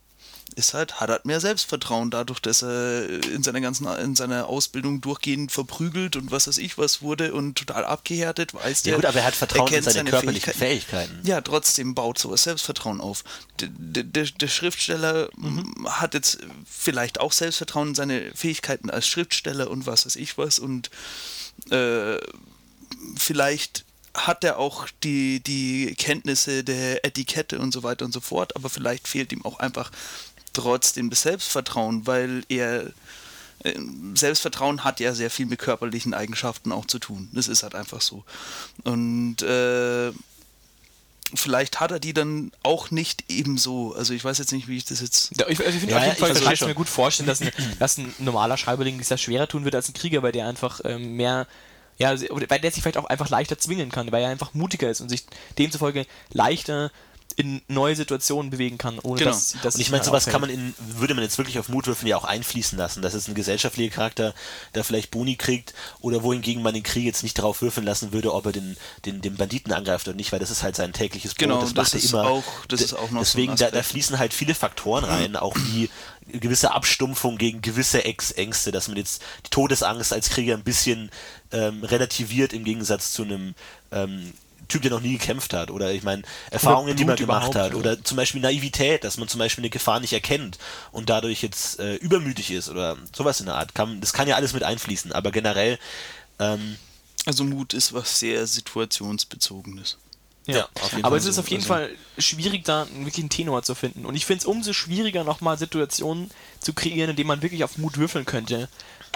ist 0.56 0.74
halt, 0.74 1.00
hat 1.00 1.10
halt 1.10 1.24
mehr 1.24 1.40
Selbstvertrauen 1.40 2.10
dadurch, 2.10 2.38
dass 2.40 2.62
er 2.62 3.08
in 3.08 3.42
seiner 3.42 3.60
ganzen, 3.60 3.86
in 3.86 4.14
seiner 4.14 4.46
Ausbildung 4.46 5.00
durchgehend 5.00 5.50
verprügelt 5.50 6.16
und 6.16 6.30
was 6.30 6.46
weiß 6.46 6.58
ich 6.58 6.78
was 6.78 7.02
wurde 7.02 7.32
und 7.34 7.56
total 7.56 7.84
abgehärtet, 7.84 8.54
weiß 8.54 8.84
Ja 8.84 8.90
der. 8.90 8.94
gut, 8.96 9.04
aber 9.06 9.18
er 9.20 9.24
hat 9.26 9.34
Vertrauen 9.34 9.68
in 9.68 9.74
erkennt 9.74 9.92
seine 9.92 10.10
körperlichen 10.10 10.52
Fähigkeiten. 10.52 11.20
Ja, 11.24 11.40
trotzdem 11.40 11.94
baut 11.94 12.18
sowas 12.18 12.44
Selbstvertrauen 12.44 13.00
auf. 13.00 13.24
Der, 13.60 13.68
der, 14.04 14.26
der, 14.26 14.48
Schriftsteller 14.48 15.28
Mhm. 15.36 15.88
hat 15.88 16.14
jetzt 16.14 16.38
vielleicht 16.70 17.20
auch 17.20 17.32
Selbstvertrauen 17.32 17.88
in 17.88 17.94
seine 17.94 18.30
Fähigkeiten 18.34 18.90
als 18.90 19.06
Schriftsteller 19.06 19.70
und 19.70 19.86
was 19.86 20.06
weiß 20.06 20.16
ich 20.16 20.38
was 20.38 20.58
und 20.58 20.90
äh, 21.70 22.18
vielleicht 23.16 23.84
hat 24.14 24.44
er 24.44 24.58
auch 24.58 24.86
die, 25.02 25.40
die 25.40 25.94
Kenntnisse 25.98 26.62
der 26.62 27.04
Etikette 27.04 27.58
und 27.58 27.72
so 27.72 27.82
weiter 27.82 28.04
und 28.04 28.12
so 28.12 28.20
fort, 28.20 28.54
aber 28.54 28.70
vielleicht 28.70 29.08
fehlt 29.08 29.32
ihm 29.32 29.44
auch 29.44 29.58
einfach 29.58 29.90
trotzdem 30.54 31.10
das 31.10 31.22
Selbstvertrauen, 31.22 32.06
weil 32.06 32.44
er 32.48 32.86
äh, 33.64 33.74
Selbstvertrauen 34.14 34.84
hat 34.84 35.00
ja 35.00 35.14
sehr 35.14 35.30
viel 35.30 35.46
mit 35.46 35.58
körperlichen 35.58 36.14
Eigenschaften 36.14 36.72
auch 36.72 36.86
zu 36.86 36.98
tun. 36.98 37.28
Das 37.32 37.48
ist 37.48 37.62
halt 37.62 37.74
einfach 37.74 38.00
so. 38.00 38.24
Und 38.84 39.42
äh, 39.42 40.12
vielleicht 41.34 41.80
hat 41.80 41.90
er 41.90 41.98
die 41.98 42.12
dann 42.12 42.52
auch 42.62 42.90
nicht 42.90 43.24
ebenso. 43.28 43.94
Also 43.94 44.12
ich 44.12 44.24
weiß 44.24 44.38
jetzt 44.38 44.52
nicht, 44.52 44.68
wie 44.68 44.76
ich 44.76 44.84
das 44.84 45.00
jetzt. 45.00 45.32
Ja, 45.38 45.46
ich, 45.48 45.58
also 45.60 45.70
ich 45.70 45.80
finde 45.80 45.92
Ja, 45.92 45.98
auf 45.98 46.04
ja, 46.04 46.08
jeden 46.10 46.20
Fall, 46.20 46.52
ich 46.52 46.58
kann 46.58 46.68
mir 46.68 46.74
gut 46.74 46.88
vorstellen, 46.88 47.26
dass 47.26 47.40
ein, 47.40 47.50
dass 47.78 47.98
ein 47.98 48.14
normaler 48.18 48.56
Schreiberling 48.56 48.98
sich 48.98 49.08
das 49.08 49.20
schwerer 49.20 49.48
tun 49.48 49.64
wird 49.64 49.74
als 49.74 49.88
ein 49.88 49.94
Krieger, 49.94 50.22
weil 50.22 50.32
der 50.32 50.46
einfach 50.46 50.80
ähm, 50.84 51.16
mehr, 51.16 51.46
ja, 51.98 52.14
weil 52.20 52.60
der 52.60 52.70
sich 52.70 52.82
vielleicht 52.82 52.98
auch 52.98 53.06
einfach 53.06 53.30
leichter 53.30 53.58
zwingen 53.58 53.90
kann, 53.90 54.10
weil 54.12 54.22
er 54.22 54.28
einfach 54.28 54.54
mutiger 54.54 54.90
ist 54.90 55.00
und 55.00 55.08
sich 55.08 55.24
demzufolge 55.58 56.06
leichter 56.32 56.90
in 57.36 57.62
neue 57.68 57.96
Situationen 57.96 58.50
bewegen 58.50 58.78
kann, 58.78 58.98
ohne 59.00 59.18
Genau. 59.18 59.30
dass, 59.32 59.56
dass 59.62 59.74
Und 59.74 59.80
ich 59.80 59.90
meine, 59.90 60.04
sowas 60.04 60.26
kann 60.26 60.40
man 60.40 60.50
in, 60.50 60.74
würde 60.78 61.14
man 61.14 61.24
jetzt 61.24 61.36
wirklich 61.38 61.58
auf 61.58 61.68
Mutwürfen 61.68 62.06
ja 62.08 62.16
auch 62.16 62.24
einfließen 62.24 62.78
lassen. 62.78 63.02
Das 63.02 63.14
ist 63.14 63.28
ein 63.28 63.34
gesellschaftlicher 63.34 63.94
Charakter, 63.94 64.34
der 64.74 64.84
vielleicht 64.84 65.10
Boni 65.10 65.36
kriegt 65.36 65.74
oder 66.00 66.22
wohingegen 66.22 66.62
man 66.62 66.74
den 66.74 66.82
Krieg 66.82 67.04
jetzt 67.04 67.22
nicht 67.22 67.38
darauf 67.38 67.60
würfeln 67.62 67.84
lassen 67.86 68.12
würde, 68.12 68.32
ob 68.32 68.46
er 68.46 68.52
den, 68.52 68.76
den, 69.04 69.20
den 69.20 69.36
Banditen 69.36 69.72
angreift 69.72 70.06
oder 70.08 70.16
nicht, 70.16 70.32
weil 70.32 70.38
das 70.40 70.50
ist 70.50 70.62
halt 70.62 70.76
sein 70.76 70.92
tägliches 70.92 71.32
Brot. 71.32 71.38
Genau, 71.38 71.60
das, 71.60 71.74
das 71.74 71.76
macht 71.76 71.94
er 71.94 71.98
ist 71.98 72.10
immer. 72.12 72.24
auch- 72.24 72.44
das 72.68 72.80
ist 72.80 72.94
auch 72.94 73.00
noch 73.02 73.08
so 73.10 73.16
ein 73.16 73.20
Deswegen, 73.20 73.52
da, 73.56 73.56
da 73.56 73.66
Aspekt. 73.66 73.86
fließen 73.86 74.18
halt 74.18 74.34
viele 74.34 74.54
Faktoren 74.54 75.04
rein, 75.04 75.36
auch 75.36 75.56
wie 75.56 75.90
gewisse 76.26 76.70
Abstumpfung 76.72 77.36
gegen 77.36 77.60
gewisse 77.60 78.04
Ex 78.04 78.30
Ängste, 78.30 78.72
dass 78.72 78.88
man 78.88 78.96
jetzt 78.96 79.22
die 79.46 79.50
Todesangst 79.50 80.12
als 80.12 80.30
Krieger 80.30 80.54
ein 80.54 80.64
bisschen 80.64 81.10
ähm, 81.52 81.84
relativiert 81.84 82.52
im 82.54 82.64
Gegensatz 82.64 83.12
zu 83.12 83.22
einem 83.24 83.54
ähm, 83.92 84.32
Typ, 84.68 84.82
der 84.82 84.90
noch 84.90 85.00
nie 85.00 85.12
gekämpft 85.18 85.52
hat. 85.52 85.70
Oder 85.70 85.92
ich 85.92 86.02
meine, 86.02 86.22
Erfahrungen, 86.50 86.96
die 86.96 87.04
man 87.04 87.16
gemacht 87.16 87.54
hat. 87.54 87.72
ja. 87.72 87.76
Oder 87.78 88.02
zum 88.02 88.16
Beispiel 88.16 88.40
Naivität, 88.40 89.04
dass 89.04 89.16
man 89.18 89.28
zum 89.28 89.38
Beispiel 89.38 89.62
eine 89.62 89.70
Gefahr 89.70 90.00
nicht 90.00 90.12
erkennt 90.12 90.58
und 90.92 91.10
dadurch 91.10 91.42
jetzt 91.42 91.78
äh, 91.80 91.96
übermütig 91.96 92.50
ist 92.50 92.68
oder 92.68 92.96
sowas 93.16 93.40
in 93.40 93.46
der 93.46 93.54
Art. 93.56 93.74
Kann, 93.74 94.00
das 94.00 94.12
kann 94.12 94.28
ja 94.28 94.36
alles 94.36 94.52
mit 94.52 94.62
einfließen, 94.62 95.12
aber 95.12 95.30
generell, 95.30 95.78
ähm, 96.38 96.76
Also 97.26 97.44
Mut 97.44 97.72
ist 97.74 97.92
was 97.94 98.18
sehr 98.18 98.46
situationsbezogenes. 98.46 99.98
Ja, 100.46 100.56
Ja, 100.56 100.68
auf 100.82 100.92
jeden 100.92 101.04
aber 101.04 101.12
Fall 101.12 101.18
es 101.18 101.24
ist 101.26 101.36
so. 101.36 101.40
auf 101.40 101.48
jeden 101.48 101.62
Also- 101.62 101.72
Fall 101.74 101.90
schwierig, 102.18 102.64
da 102.64 102.82
einen 102.82 103.06
wirklichen 103.06 103.30
Tenor 103.30 103.62
zu 103.62 103.74
finden. 103.74 104.04
Und 104.04 104.14
ich 104.14 104.26
finde 104.26 104.40
es 104.40 104.44
umso 104.46 104.74
schwieriger, 104.74 105.24
nochmal 105.24 105.56
Situationen 105.58 106.30
zu 106.60 106.74
kreieren, 106.74 107.10
in 107.10 107.16
denen 107.16 107.28
man 107.28 107.40
wirklich 107.42 107.64
auf 107.64 107.78
Mut 107.78 107.96
würfeln 107.96 108.26
könnte. 108.26 108.68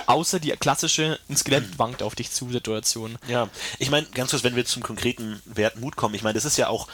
Außer 0.06 0.40
die 0.40 0.50
klassische, 0.50 1.18
ein 1.28 1.36
Skelett 1.36 1.78
wankt 1.78 2.02
auf 2.02 2.14
dich 2.14 2.30
zu 2.30 2.50
Situation. 2.50 3.18
ja. 3.28 3.48
Ich 3.78 3.90
meine, 3.90 4.06
ganz 4.14 4.30
kurz, 4.30 4.42
wenn 4.44 4.56
wir 4.56 4.64
zum 4.64 4.82
konkreten 4.82 5.40
Wert 5.44 5.78
Mut 5.78 5.96
kommen, 5.96 6.14
ich 6.14 6.22
meine, 6.22 6.34
das 6.34 6.44
ist 6.44 6.56
ja 6.56 6.68
auch 6.68 6.88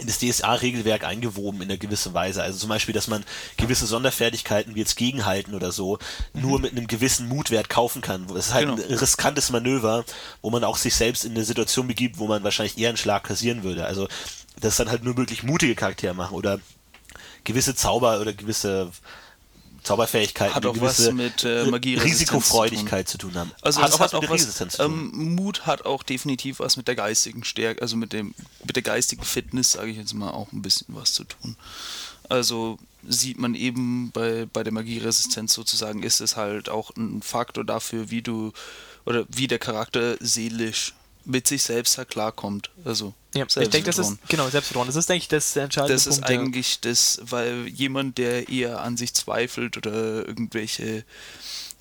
in 0.00 0.06
das 0.06 0.18
DSA-Regelwerk 0.20 1.04
eingewoben 1.04 1.60
in 1.60 1.68
einer 1.68 1.76
gewissen 1.76 2.14
Weise. 2.14 2.42
Also 2.42 2.58
zum 2.58 2.70
Beispiel, 2.70 2.94
dass 2.94 3.08
man 3.08 3.24
gewisse 3.58 3.84
Sonderfertigkeiten 3.86 4.74
wie 4.74 4.78
jetzt 4.78 4.96
Gegenhalten 4.96 5.54
oder 5.54 5.70
so 5.70 5.98
nur 6.32 6.60
mit 6.60 6.72
einem 6.72 6.86
gewissen 6.86 7.28
Mutwert 7.28 7.68
kaufen 7.68 8.00
kann. 8.00 8.26
Das 8.28 8.46
ist 8.46 8.54
halt 8.54 8.68
Genau. 8.74 8.82
ein 8.82 8.94
riskantes 8.98 9.50
Manöver, 9.50 10.04
wo 10.40 10.48
man 10.48 10.64
auch 10.64 10.78
sich 10.78 10.94
selbst 10.94 11.26
in 11.26 11.32
eine 11.32 11.44
Situation 11.44 11.86
begibt, 11.88 12.18
wo 12.18 12.26
man 12.26 12.42
wahrscheinlich 12.42 12.78
eher 12.78 12.88
einen 12.88 12.96
Schlag 12.96 13.24
kassieren 13.24 13.64
würde. 13.64 13.84
Also 13.84 14.08
das 14.58 14.76
dann 14.76 14.88
halt 14.88 15.04
nur 15.04 15.18
wirklich 15.18 15.42
mutige 15.42 15.74
Charaktere 15.74 16.14
machen 16.14 16.36
oder 16.36 16.58
gewisse 17.44 17.74
Zauber 17.74 18.18
oder 18.20 18.32
gewisse 18.32 18.90
Zauberfähigkeiten, 19.82 20.54
Hat 20.54 20.66
auch 20.66 20.80
was 20.80 21.10
mit, 21.12 21.44
äh, 21.44 21.64
Magieresistenz 21.64 22.20
Risikofreudigkeit 22.20 23.08
zu 23.08 23.18
tun, 23.18 23.34
haben. 23.34 23.50
Also 23.62 23.82
hat 23.82 23.92
auch 23.92 24.00
hat 24.00 24.14
auch 24.14 24.28
was, 24.28 24.54
zu 24.54 24.68
tun. 24.68 24.84
ähm, 25.12 25.34
Mut 25.34 25.66
hat 25.66 25.84
auch 25.84 26.02
definitiv 26.02 26.60
was 26.60 26.76
mit 26.76 26.88
der 26.88 26.94
geistigen 26.94 27.44
Stärke, 27.44 27.82
also 27.82 27.96
mit 27.96 28.12
dem 28.12 28.34
mit 28.64 28.76
der 28.76 28.82
geistigen 28.82 29.22
Fitness, 29.22 29.72
sage 29.72 29.90
ich 29.90 29.96
jetzt 29.96 30.14
mal, 30.14 30.30
auch 30.30 30.52
ein 30.52 30.62
bisschen 30.62 30.86
was 30.90 31.12
zu 31.12 31.24
tun. 31.24 31.56
Also 32.28 32.78
sieht 33.06 33.38
man 33.38 33.54
eben 33.54 34.10
bei, 34.12 34.46
bei 34.52 34.62
der 34.62 34.72
Magieresistenz 34.72 35.52
sozusagen, 35.52 36.02
ist 36.02 36.20
es 36.20 36.36
halt 36.36 36.68
auch 36.68 36.90
ein 36.96 37.20
Faktor 37.20 37.64
dafür, 37.64 38.10
wie 38.10 38.22
du 38.22 38.52
oder 39.04 39.24
wie 39.28 39.48
der 39.48 39.58
Charakter 39.58 40.16
seelisch 40.20 40.94
mit 41.24 41.46
sich 41.46 41.62
selbst 41.62 41.98
halt 41.98 42.08
klarkommt. 42.10 42.70
Also 42.84 43.14
Ja, 43.34 43.44
ich 43.46 43.54
denke, 43.68 43.82
das 43.90 43.98
ist, 43.98 44.18
genau, 44.28 44.48
Selbstvertrauen. 44.48 44.86
Das 44.86 44.96
ist, 44.96 45.08
denke 45.08 45.22
ich, 45.22 45.28
das 45.28 45.54
entscheidende 45.56 45.94
das 45.94 46.06
ist 46.06 46.16
Punkt. 46.20 46.30
ja. 46.30 46.38
eigentlich 46.40 46.80
das, 46.80 47.20
weil 47.22 47.66
jemand, 47.68 48.18
der 48.18 48.48
eher 48.48 48.80
an 48.82 48.96
sich 48.96 49.14
zweifelt 49.14 49.76
oder 49.76 50.26
irgendwelche, 50.26 51.04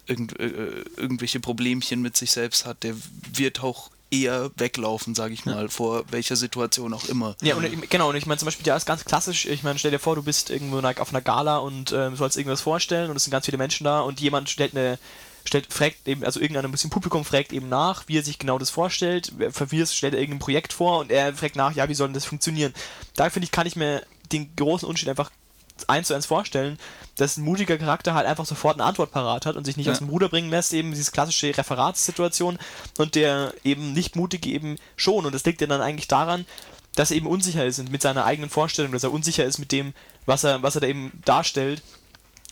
irgend, 0.07 0.39
äh, 0.39 0.83
irgendwelche 0.98 1.39
Problemchen 1.39 2.01
mit 2.01 2.17
sich 2.17 2.31
selbst 2.31 2.65
hat, 2.65 2.83
der 2.83 2.95
wird 3.33 3.62
auch 3.63 3.89
eher 4.13 4.51
weglaufen, 4.57 5.15
sage 5.15 5.33
ich 5.33 5.45
mal, 5.45 5.69
vor 5.69 6.03
welcher 6.12 6.36
Situation 6.36 6.93
auch 6.93 7.05
immer. 7.05 7.36
Ja, 7.41 7.55
und 7.55 7.63
ich- 7.63 7.89
genau, 7.89 8.10
und 8.10 8.15
ich 8.17 8.25
meine 8.25 8.38
zum 8.39 8.45
Beispiel, 8.48 8.67
ja, 8.67 8.75
ist 8.75 8.86
ganz 8.86 9.05
klassisch, 9.05 9.45
ich 9.45 9.63
meine, 9.63 9.79
stell 9.79 9.91
dir 9.91 10.00
vor, 10.00 10.15
du 10.15 10.24
bist 10.24 10.50
irgendwo 10.50 10.79
auf 10.79 11.10
einer 11.10 11.21
Gala 11.21 11.57
und 11.60 11.93
ähm, 11.93 12.17
sollst 12.17 12.36
irgendwas 12.36 12.60
vorstellen 12.60 13.10
und 13.10 13.15
es 13.15 13.24
sind 13.24 13.31
ganz 13.31 13.45
viele 13.45 13.57
Menschen 13.57 13.86
da 13.86 14.01
und 14.01 14.19
jemand 14.19 14.50
stellt 14.50 14.75
eine, 14.75 15.00
stellt, 15.45 15.71
fragt 15.71 16.07
eben, 16.07 16.24
also 16.24 16.39
irgendeiner 16.39 16.67
ein 16.67 16.71
bisschen 16.71 16.89
Publikum 16.89 17.25
fragt 17.25 17.53
eben 17.53 17.69
nach, 17.69 18.07
wie 18.07 18.17
er 18.17 18.24
sich 18.24 18.39
genau 18.39 18.57
das 18.57 18.69
vorstellt, 18.69 19.31
es 19.39 19.95
stellt 19.95 20.13
er 20.13 20.19
irgendein 20.19 20.39
Projekt 20.39 20.74
vor 20.74 21.00
und 21.00 21.12
er 21.12 21.33
fragt 21.33 21.55
nach, 21.55 21.74
ja, 21.74 21.89
wie 21.89 21.93
soll 21.95 22.07
denn 22.07 22.13
das 22.13 22.25
funktionieren? 22.25 22.74
Da 23.15 23.29
finde 23.29 23.45
ich, 23.45 23.51
kann 23.51 23.67
ich 23.67 23.75
mir 23.75 24.03
den 24.31 24.55
großen 24.55 24.88
Unterschied 24.88 25.10
einfach 25.10 25.31
eins 25.88 26.07
zu 26.07 26.13
eins 26.13 26.25
vorstellen, 26.27 26.77
dass 27.15 27.38
ein 27.38 27.43
mutiger 27.43 27.77
Charakter 27.77 28.13
halt 28.13 28.27
einfach 28.27 28.45
sofort 28.45 28.75
eine 28.75 28.83
Antwort 28.83 29.12
parat 29.12 29.45
hat 29.45 29.55
und 29.55 29.65
sich 29.65 29.77
nicht 29.77 29.88
Ja. 29.88 29.93
aus 29.93 29.98
dem 29.98 30.10
Ruder 30.10 30.29
bringen 30.29 30.50
lässt, 30.50 30.74
eben 30.74 30.91
diese 30.93 31.12
klassische 31.12 31.57
Referatssituation 31.57 32.60
und 32.98 33.15
der 33.15 33.53
eben 33.63 33.93
nicht 33.93 34.15
mutige 34.15 34.50
eben 34.50 34.77
schon 34.95 35.25
und 35.25 35.33
das 35.33 35.43
liegt 35.45 35.62
ja 35.62 35.67
dann 35.67 35.81
eigentlich 35.81 36.07
daran, 36.07 36.45
dass 36.95 37.12
er 37.12 37.17
eben 37.17 37.27
unsicher 37.27 37.65
ist 37.65 37.89
mit 37.89 38.01
seiner 38.01 38.25
eigenen 38.25 38.50
Vorstellung, 38.50 38.91
dass 38.91 39.03
er 39.03 39.12
unsicher 39.12 39.45
ist 39.45 39.57
mit 39.60 39.71
dem, 39.71 39.93
was 40.25 40.43
er, 40.43 40.62
was 40.62 40.75
er 40.75 40.81
da 40.81 40.88
eben 40.88 41.12
darstellt. 41.25 41.81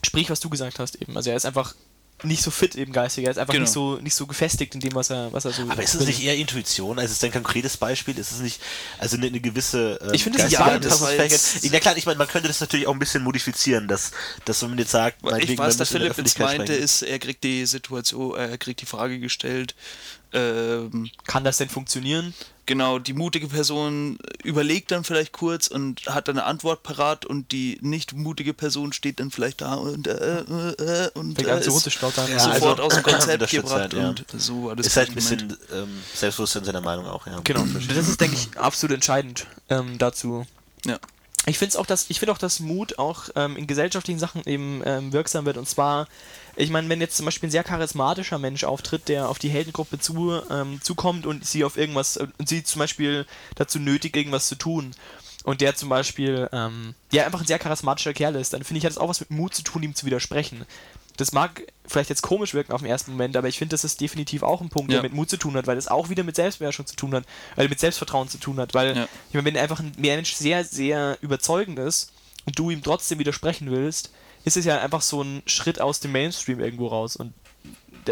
Sprich, 0.03 0.29
was 0.29 0.39
du 0.39 0.49
gesagt 0.49 0.79
hast 0.79 0.95
eben. 1.01 1.15
Also 1.17 1.29
er 1.29 1.35
ist 1.35 1.45
einfach 1.45 1.75
nicht 2.23 2.41
so 2.43 2.51
fit 2.51 2.75
eben 2.75 2.91
geistig, 2.91 3.25
er 3.25 3.31
ist 3.31 3.37
einfach 3.37 3.53
Genau. 3.53 3.63
nicht 3.63 3.73
so 3.73 3.95
nicht 3.97 4.15
so 4.15 4.27
gefestigt 4.27 4.73
in 4.75 4.81
dem, 4.81 4.93
was 4.95 5.09
er, 5.09 5.31
was 5.33 5.45
er 5.45 5.51
so. 5.51 5.63
Aber 5.63 5.81
ist 5.81 5.93
es 5.95 6.05
nicht 6.05 6.21
eher 6.23 6.35
Intuition? 6.35 6.99
Also 6.99 7.11
ist 7.13 7.23
ein 7.23 7.31
konkretes 7.31 7.77
Beispiel? 7.77 8.17
Ist 8.17 8.31
es 8.31 8.39
nicht, 8.39 8.61
also 8.97 9.17
eine, 9.17 9.27
eine 9.27 9.39
gewisse 9.39 9.99
ähm, 10.01 10.13
Ich 10.13 10.23
finde, 10.23 10.39
es 10.39 10.45
ist 10.45 10.51
geistige 10.57 10.69
beides, 10.79 10.93
Anpassungsfähigkeit? 10.93 11.31
weil 11.31 11.35
es- 11.65 11.71
Ja 11.71 11.79
klar, 11.79 11.97
ich 11.97 12.05
meine, 12.05 12.17
man 12.17 12.27
könnte 12.27 12.47
das 12.47 12.59
natürlich 12.59 12.87
auch 12.87 12.93
ein 12.93 12.99
bisschen 12.99 13.23
modifizieren, 13.23 13.87
dass, 13.87 14.11
dass 14.45 14.61
wenn 14.61 14.69
man 14.69 14.79
jetzt 14.79 14.91
sagt, 14.91 15.17
Ich 15.39 15.57
weiß, 15.57 15.77
dass 15.77 15.89
Philipp 15.89 16.17
jetzt 16.17 16.39
meinte, 16.39 16.73
ist, 16.73 17.01
er 17.01 17.19
kriegt 17.19 17.43
die 17.43 17.65
Situation, 17.65 18.35
äh, 18.37 18.49
er 18.49 18.57
kriegt 18.57 18.81
die 18.81 18.85
Frage 18.85 19.19
gestellt, 19.19 19.75
ähm, 20.33 21.09
Kann 21.25 21.43
das 21.43 21.57
denn 21.57 21.69
funktionieren? 21.69 22.33
genau, 22.69 22.99
die 22.99 23.13
mutige 23.13 23.47
Person 23.47 24.19
überlegt 24.43 24.91
dann 24.91 25.03
vielleicht 25.03 25.33
kurz 25.33 25.67
und 25.67 26.05
hat 26.05 26.27
dann 26.27 26.37
eine 26.37 26.45
Antwort 26.45 26.83
parat 26.83 27.25
und 27.25 27.51
die 27.51 27.79
nicht 27.81 28.13
mutige 28.13 28.53
Person 28.53 28.93
steht 28.93 29.19
dann 29.19 29.31
vielleicht 29.31 29.61
da 29.61 29.73
und, 29.73 30.07
äh, 30.07 30.41
äh, 30.41 30.45
äh, 30.45 31.09
und 31.15 31.41
äh, 31.41 31.49
an 31.49 31.63
zu 31.63 31.69
ist 31.69 31.73
rumzustottern. 31.73 32.29
Ja, 32.31 32.39
sofort 32.39 32.79
also- 32.79 32.83
aus 32.83 32.93
dem 32.93 33.03
Konzept 33.11 33.33
Unterstützt 33.33 33.63
gebracht 33.63 33.81
halt, 33.81 33.93
ja. 33.93 34.09
und 34.09 34.25
so 34.37 34.65
war 34.65 34.75
das 34.75 34.85
ist 34.85 34.97
halt 34.97 35.09
ein 35.09 35.15
bisschen 35.15 35.57
ähm, 35.73 35.89
Selbstbewusstsein 36.13 36.63
seiner 36.63 36.81
Meinung 36.81 37.07
auch, 37.07 37.25
ja. 37.25 37.39
Genau. 37.43 37.65
Das 37.87 38.07
ist, 38.07 38.21
denke 38.21 38.35
ich, 38.35 38.55
absolut 38.57 38.93
entscheidend 38.93 39.47
ähm, 39.69 39.97
dazu. 39.97 40.45
Ja. 40.85 40.99
Ich 41.47 41.57
finde 41.57 41.79
auch, 41.79 41.87
dass 41.87 42.05
ich 42.09 42.19
finde 42.19 42.33
auch, 42.33 42.37
dass 42.37 42.59
Mut 42.59 42.99
auch 42.99 43.29
ähm, 43.35 43.57
in 43.57 43.65
gesellschaftlichen 43.65 44.19
Sachen 44.19 44.43
eben 44.45 44.83
ähm, 44.85 45.11
wirksam 45.11 45.45
wird. 45.45 45.57
Und 45.57 45.67
zwar, 45.67 46.07
ich 46.61 46.69
meine, 46.69 46.89
wenn 46.89 46.99
jetzt 47.01 47.15
zum 47.17 47.25
Beispiel 47.25 47.47
ein 47.47 47.51
sehr 47.51 47.63
charismatischer 47.63 48.37
Mensch 48.37 48.63
auftritt, 48.63 49.07
der 49.07 49.29
auf 49.29 49.39
die 49.39 49.49
Heldengruppe 49.49 49.97
zu, 49.99 50.41
ähm, 50.51 50.81
zukommt 50.81 51.25
und 51.25 51.45
sie 51.45 51.63
auf 51.63 51.77
irgendwas, 51.77 52.17
äh, 52.17 52.27
und 52.37 52.49
sie 52.49 52.63
zum 52.63 52.79
Beispiel 52.79 53.25
dazu 53.55 53.79
nötigt, 53.79 54.15
irgendwas 54.15 54.47
zu 54.47 54.55
tun. 54.55 54.91
Und 55.45 55.61
der 55.61 55.75
zum 55.75 55.87
Beispiel, 55.89 56.49
ähm, 56.51 56.95
ja, 57.11 57.25
einfach 57.25 57.39
ein 57.39 57.47
sehr 57.47 57.59
charismatischer 57.59 58.13
Kerl 58.13 58.35
ist, 58.35 58.53
dann 58.53 58.63
finde 58.63 58.79
ich, 58.79 58.85
hat 58.85 58.91
es 58.91 58.97
auch 58.97 59.07
was 59.09 59.21
mit 59.21 59.31
Mut 59.31 59.55
zu 59.55 59.63
tun, 59.63 59.83
ihm 59.83 59.95
zu 59.95 60.05
widersprechen. 60.05 60.65
Das 61.15 61.31
mag 61.31 61.63
vielleicht 61.85 62.09
jetzt 62.09 62.21
komisch 62.21 62.53
wirken 62.53 62.71
auf 62.73 62.81
den 62.81 62.89
ersten 62.89 63.11
Moment, 63.11 63.35
aber 63.37 63.47
ich 63.47 63.57
finde, 63.57 63.73
das 63.73 63.83
ist 63.83 63.99
definitiv 64.01 64.43
auch 64.43 64.61
ein 64.61 64.69
Punkt, 64.69 64.91
Ja. 64.91 64.97
der 64.97 65.03
mit 65.03 65.13
Mut 65.13 65.29
zu 65.29 65.37
tun 65.37 65.55
hat, 65.55 65.65
weil 65.67 65.75
das 65.75 65.87
auch 65.87 66.09
wieder 66.09 66.23
mit 66.23 66.35
Selbstbeherrschung 66.35 66.85
zu 66.85 66.95
tun 66.95 67.13
hat, 67.15 67.23
weil 67.55 67.67
mit 67.69 67.79
Selbstvertrauen 67.79 68.27
zu 68.29 68.37
tun 68.37 68.59
hat, 68.59 68.73
weil 68.73 68.95
Ja. 68.95 69.03
ich 69.29 69.33
meine, 69.33 69.45
wenn 69.45 69.57
einfach 69.57 69.79
ein 69.79 69.93
Mensch 69.97 70.33
sehr, 70.33 70.63
sehr 70.65 71.17
überzeugend 71.21 71.79
ist 71.79 72.11
und 72.45 72.59
du 72.59 72.69
ihm 72.69 72.83
trotzdem 72.83 73.19
widersprechen 73.19 73.71
willst, 73.71 74.11
ist 74.45 74.57
es 74.57 74.65
ja 74.65 74.79
einfach 74.79 75.01
so 75.01 75.21
ein 75.21 75.41
Schritt 75.45 75.81
aus 75.81 75.99
dem 75.99 76.11
Mainstream 76.11 76.59
irgendwo 76.59 76.87
raus. 76.87 77.15
Und 77.15 77.33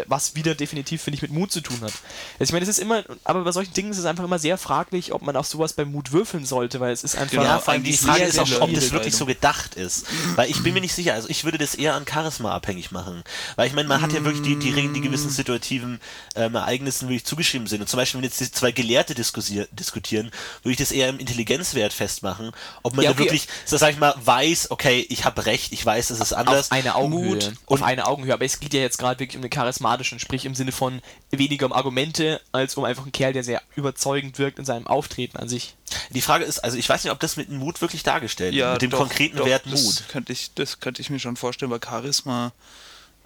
was 0.07 0.35
wieder 0.35 0.55
definitiv, 0.55 1.01
finde 1.01 1.15
ich, 1.15 1.21
mit 1.21 1.31
Mut 1.31 1.51
zu 1.51 1.61
tun 1.61 1.77
hat. 1.81 1.93
Also 2.39 2.49
ich 2.49 2.51
meine, 2.51 2.63
es 2.63 2.69
ist 2.69 2.79
immer, 2.79 3.03
aber 3.23 3.43
bei 3.43 3.51
solchen 3.51 3.73
Dingen 3.73 3.91
ist 3.91 3.97
es 3.97 4.05
einfach 4.05 4.23
immer 4.23 4.39
sehr 4.39 4.57
fraglich, 4.57 5.13
ob 5.13 5.21
man 5.21 5.35
auf 5.35 5.47
sowas 5.47 5.73
bei 5.73 5.85
Mut 5.85 6.11
würfeln 6.11 6.45
sollte, 6.45 6.79
weil 6.79 6.91
es 6.91 7.03
ist 7.03 7.15
einfach... 7.15 7.31
Genau, 7.31 7.43
Ja, 7.43 7.59
vor 7.59 7.73
allem 7.73 7.83
die 7.83 7.93
Frage 7.93 8.23
ist 8.23 8.39
auch, 8.39 8.61
ob 8.61 8.73
das 8.73 8.91
wirklich 8.91 9.15
so 9.15 9.25
gedacht 9.25 9.75
ist. 9.75 10.05
Weil 10.35 10.49
ich 10.49 10.61
bin 10.63 10.73
mir 10.73 10.81
nicht 10.81 10.93
sicher, 10.93 11.13
also 11.13 11.29
ich 11.29 11.43
würde 11.43 11.57
das 11.57 11.75
eher 11.75 11.95
an 11.95 12.05
Charisma 12.07 12.53
abhängig 12.53 12.91
machen. 12.91 13.23
Weil 13.55 13.67
ich 13.67 13.73
meine, 13.73 13.87
man 13.87 14.01
hat 14.01 14.13
ja 14.13 14.23
wirklich 14.23 14.43
die, 14.43 14.57
die 14.57 14.71
Regeln, 14.71 14.93
die 14.93 15.01
gewissen 15.01 15.29
situativen 15.29 15.99
ähm, 16.35 16.55
Ereignissen 16.55 17.07
wirklich 17.07 17.25
zugeschrieben 17.25 17.67
sind. 17.67 17.81
Und 17.81 17.87
zum 17.87 17.97
Beispiel, 17.97 18.19
wenn 18.19 18.25
jetzt 18.25 18.39
die 18.39 18.51
zwei 18.51 18.71
Gelehrte 18.71 19.15
diskutieren, 19.15 20.31
würde 20.63 20.71
ich 20.71 20.77
das 20.77 20.91
eher 20.91 21.09
im 21.09 21.19
Intelligenzwert 21.19 21.93
festmachen. 21.93 22.51
Ob 22.83 22.95
man 22.95 23.03
Ja, 23.03 23.11
da 23.11 23.15
okay. 23.15 23.25
wirklich, 23.25 23.47
so 23.65 23.77
sag 23.77 23.91
ich 23.91 23.99
mal, 23.99 24.13
weiß, 24.23 24.71
okay, 24.71 25.05
ich 25.09 25.25
habe 25.25 25.45
recht, 25.45 25.71
ich 25.73 25.85
weiß, 25.85 26.09
es 26.09 26.19
ist 26.19 26.33
anders. 26.33 26.67
auf 26.67 26.71
eine 26.71 26.95
Augenhöhe. 26.95 27.29
Mut 27.29 27.53
auf 27.65 27.77
und 27.79 27.83
eine 27.83 28.05
Augenhöhe. 28.07 28.33
Aber 28.33 28.45
es 28.45 28.59
geht 28.59 28.73
ja 28.73 28.79
jetzt 28.81 28.97
gerade 28.97 29.19
wirklich 29.19 29.35
um 29.35 29.41
den 29.41 29.49
charismatischen, 29.87 30.19
sprich 30.19 30.45
im 30.45 30.55
Sinne 30.55 30.71
von 30.71 31.01
weniger 31.31 31.65
um 31.65 31.73
Argumente, 31.73 32.41
als 32.51 32.75
um 32.75 32.83
einfach 32.83 33.03
einen 33.03 33.11
Kerl, 33.11 33.33
der 33.33 33.43
sehr 33.43 33.61
überzeugend 33.75 34.37
wirkt 34.39 34.59
in 34.59 34.65
seinem 34.65 34.87
Auftreten 34.87 35.37
an 35.37 35.47
sich. 35.47 35.75
die 36.09 36.21
Frage 36.21 36.45
ist, 36.45 36.59
also 36.59 36.77
ich 36.77 36.87
weiß 36.87 37.03
nicht, 37.03 37.13
ob 37.13 37.19
das 37.19 37.37
mit 37.37 37.49
dem 37.49 37.57
Mut 37.57 37.81
wirklich 37.81 38.03
dargestellt 38.03 38.53
wird. 38.53 38.59
Ja, 38.59 38.73
Mit 38.73 38.81
dem 38.81 38.89
doch, 38.91 38.99
konkreten 38.99 39.37
doch, 39.37 39.45
Wert 39.45 39.63
das 39.65 39.83
Mut. 39.83 40.03
Könnte 40.09 40.33
ich, 40.33 40.53
das 40.53 40.79
könnte 40.79 41.01
ich 41.01 41.09
mir 41.09 41.19
schon 41.19 41.35
vorstellen, 41.37 41.71
weil 41.71 41.79
Charisma, 41.83 42.51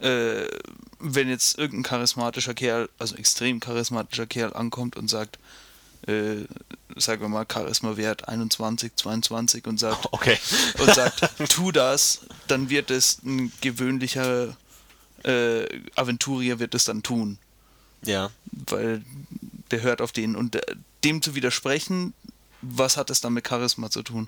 äh, 0.02 0.46
wenn 1.00 1.30
jetzt 1.30 1.58
irgendein 1.58 1.84
charismatischer 1.84 2.54
Kerl, 2.54 2.90
also 3.00 3.16
extrem 3.16 3.60
charismatischer 3.60 4.28
Kerl 4.28 4.54
ankommt 4.54 4.96
und 4.96 5.08
sagt, 5.10 5.40
äh, 6.08 6.46
sagen 6.96 7.22
wir 7.22 7.30
mal, 7.30 7.46
Charisma-Wert 7.52 8.28
21, 8.28 8.96
22 8.96 9.68
und 9.68 9.80
sagt, 9.80 10.08
Okay. 10.12 10.38
und 10.80 10.94
sagt, 10.94 11.30
tu 11.50 11.72
das, 11.72 12.22
dann 12.48 12.70
wird 12.70 12.92
es 12.92 13.20
ein 13.24 13.52
gewöhnlicher 13.62 14.56
äh, 15.24 15.66
Aventurier 15.96 16.60
wird 16.60 16.76
es 16.76 16.86
dann 16.86 17.04
tun, 17.04 17.38
Ja. 18.04 18.30
weil 18.52 19.04
der 19.72 19.82
hört 19.82 20.02
auf 20.02 20.12
den 20.12 20.36
und 20.36 20.56
äh, 20.56 20.62
dem 21.04 21.22
zu 21.22 21.36
widersprechen, 21.36 22.14
was 22.62 22.98
hat 22.98 23.10
es 23.10 23.22
dann 23.22 23.34
mit 23.34 23.48
Charisma 23.48 23.90
zu 23.90 24.04
tun? 24.04 24.28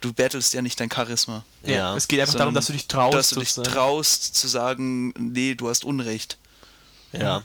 Du 0.00 0.12
battlest 0.12 0.52
ja 0.54 0.62
nicht 0.62 0.80
dein 0.80 0.90
Charisma. 0.90 1.44
Ja. 1.64 1.96
Es 1.96 2.08
geht 2.08 2.20
einfach 2.20 2.34
darum, 2.34 2.54
dass 2.54 2.66
du 2.66 2.72
dich 2.72 2.88
traust. 2.88 3.14
Dass 3.14 3.30
du 3.30 3.40
dich 3.40 3.52
traust 3.54 4.34
zu 4.34 4.48
sagen, 4.48 5.12
nee, 5.18 5.54
du 5.54 5.68
hast 5.68 5.84
Unrecht. 5.84 6.38
Ja. 7.12 7.44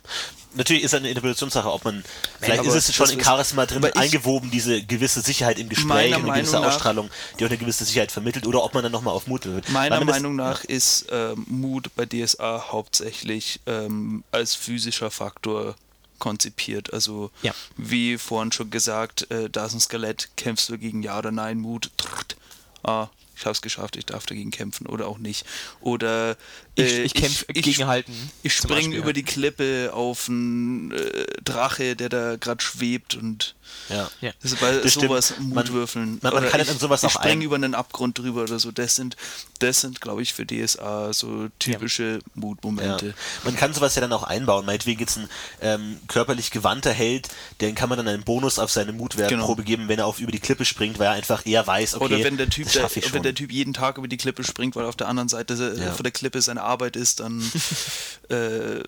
Natürlich 0.57 0.83
ist 0.83 0.93
es 0.93 0.99
eine 0.99 1.09
Interpretationssache, 1.09 1.71
ob 1.71 1.85
man. 1.85 2.03
Vielleicht 2.41 2.59
aber 2.59 2.75
ist 2.75 2.89
es 2.89 2.95
schon 2.95 3.09
in 3.11 3.23
Charisma 3.23 3.65
drin 3.65 3.83
eingewoben, 3.95 4.51
diese 4.51 4.81
gewisse 4.83 5.21
Sicherheit 5.21 5.59
im 5.59 5.69
Gespräch 5.69 6.15
und 6.15 6.23
eine 6.25 6.33
gewisse 6.39 6.59
nach- 6.59 6.67
Ausstrahlung, 6.67 7.09
die 7.39 7.45
auch 7.45 7.49
eine 7.49 7.57
gewisse 7.57 7.85
Sicherheit 7.85 8.11
vermittelt, 8.11 8.45
oder 8.47 8.63
ob 8.63 8.73
man 8.73 8.83
dann 8.83 8.91
nochmal 8.91 9.13
auf 9.13 9.27
Mut 9.27 9.45
wird. 9.45 9.69
Meiner 9.69 10.03
Meinung 10.03 10.35
nach 10.35 10.63
ist 10.63 11.05
ähm, 11.11 11.45
Mut 11.47 11.95
bei 11.95 12.05
DSA 12.05 12.65
hauptsächlich 12.71 13.59
ähm, 13.67 14.23
als 14.31 14.55
physischer 14.55 15.11
Faktor 15.11 15.75
konzipiert. 16.19 16.91
Also 16.93 17.29
Ja. 17.43 17.53
wie 17.77 18.17
vorhin 18.17 18.51
schon 18.51 18.69
gesagt, 18.71 19.29
äh, 19.29 19.49
da 19.49 19.65
ist 19.67 19.73
ein 19.75 19.79
Skelett, 19.79 20.29
kämpfst 20.35 20.69
du 20.69 20.77
gegen 20.77 21.03
Ja 21.03 21.19
oder 21.19 21.31
Nein, 21.31 21.59
Mut. 21.59 21.91
Trrrt. 21.97 22.35
Ah, 22.83 23.07
ich 23.37 23.45
hab's 23.45 23.61
geschafft, 23.61 23.95
ich 23.95 24.05
darf 24.05 24.25
dagegen 24.25 24.51
kämpfen 24.51 24.87
oder 24.87 25.07
auch 25.07 25.17
nicht. 25.17 25.45
Oder 25.81 26.35
Ich, 26.75 26.85
äh, 26.85 27.03
ich 27.03 27.13
kämpfe 27.13 27.45
ich- 27.53 27.63
gegenhalten. 27.63 28.13
Ich 28.43 28.57
zum 28.57 28.69
springe 28.69 28.95
über 28.95 29.07
ja. 29.07 29.13
die 29.13 29.23
Klippe 29.23 29.91
auf 29.93 30.27
einen 30.29 30.91
äh, 30.91 31.25
Drache, 31.43 31.95
der 31.95 32.09
da 32.09 32.35
gerade 32.37 32.63
schwebt 32.63 33.15
und 33.15 33.55
Ja. 33.89 34.09
Ja. 34.21 34.31
das 34.41 34.53
ist 34.53 34.59
bei 34.61 34.71
Das 34.71 34.91
stimmt. 34.91 35.07
sowas 35.07 35.33
Man- 35.37 35.49
Mut 35.49 35.71
würfeln. 35.73 36.19
man- 36.21 36.33
man 36.33 36.33
Oder 36.43 36.49
kann 36.51 36.61
ich, 36.61 36.67
dann 36.67 36.79
sowas 36.79 37.03
ich 37.03 37.07
auch 37.07 37.11
springe 37.11 37.33
ein- 37.33 37.41
über 37.41 37.55
einen 37.55 37.75
Abgrund 37.75 38.17
drüber 38.17 38.43
oder 38.43 38.59
so. 38.59 38.71
Das 38.71 38.95
sind, 38.95 39.15
das 39.59 39.81
sind, 39.81 40.01
glaube 40.01 40.21
ich, 40.21 40.33
für 40.33 40.45
DSA 40.45 41.13
so 41.13 41.47
typische 41.59 42.19
Mutmomente. 42.35 43.07
Ja. 43.07 43.13
Man 43.43 43.55
kann 43.55 43.73
sowas 43.73 43.95
ja 43.95 44.01
dann 44.01 44.13
auch 44.13 44.23
einbauen. 44.23 44.65
Meinetwegen 44.65 44.99
jetzt 44.99 45.17
ein 45.17 45.29
ähm, 45.61 45.99
körperlich 46.07 46.51
gewandter 46.51 46.91
Held, 46.93 47.27
den 47.61 47.75
kann 47.75 47.89
man 47.89 47.97
dann 47.97 48.07
einen 48.07 48.23
Bonus 48.23 48.59
auf 48.59 48.71
seine 48.71 48.93
Mutwertprobe 48.93 49.63
Genau. 49.63 49.65
geben, 49.65 49.87
wenn 49.89 49.99
er 49.99 50.05
auf 50.05 50.19
über 50.19 50.31
die 50.31 50.39
Klippe 50.39 50.65
springt, 50.65 50.99
weil 50.99 51.07
er 51.07 51.13
einfach 51.13 51.45
eher 51.45 51.65
weiß, 51.65 51.95
okay, 51.95 52.03
Oder 52.05 52.23
wenn 52.23 52.37
der 52.37 52.49
Typ, 52.49 52.65
das 52.65 52.73
schaffe 52.73 52.99
ich 52.99 53.05
wenn 53.05 53.23
schon. 53.23 53.23
Der 53.27 53.35
Typ 53.35 53.51
jeden 53.51 53.73
Tag 53.73 53.97
über 53.97 54.07
die 54.07 54.17
Klippe 54.17 54.43
springt, 54.43 54.75
weil 54.75 54.85
auf 54.85 54.95
der 54.95 55.07
anderen 55.07 55.29
Seite 55.29 55.53
äh, 55.77 55.85
Ja. 55.85 55.91
von 55.91 56.03
der 56.03 56.11
Klippe 56.11 56.41
seine 56.41 56.63
Arbeit 56.63 56.95
ist, 56.95 57.19
dann 57.19 57.39
äh, 58.29 58.81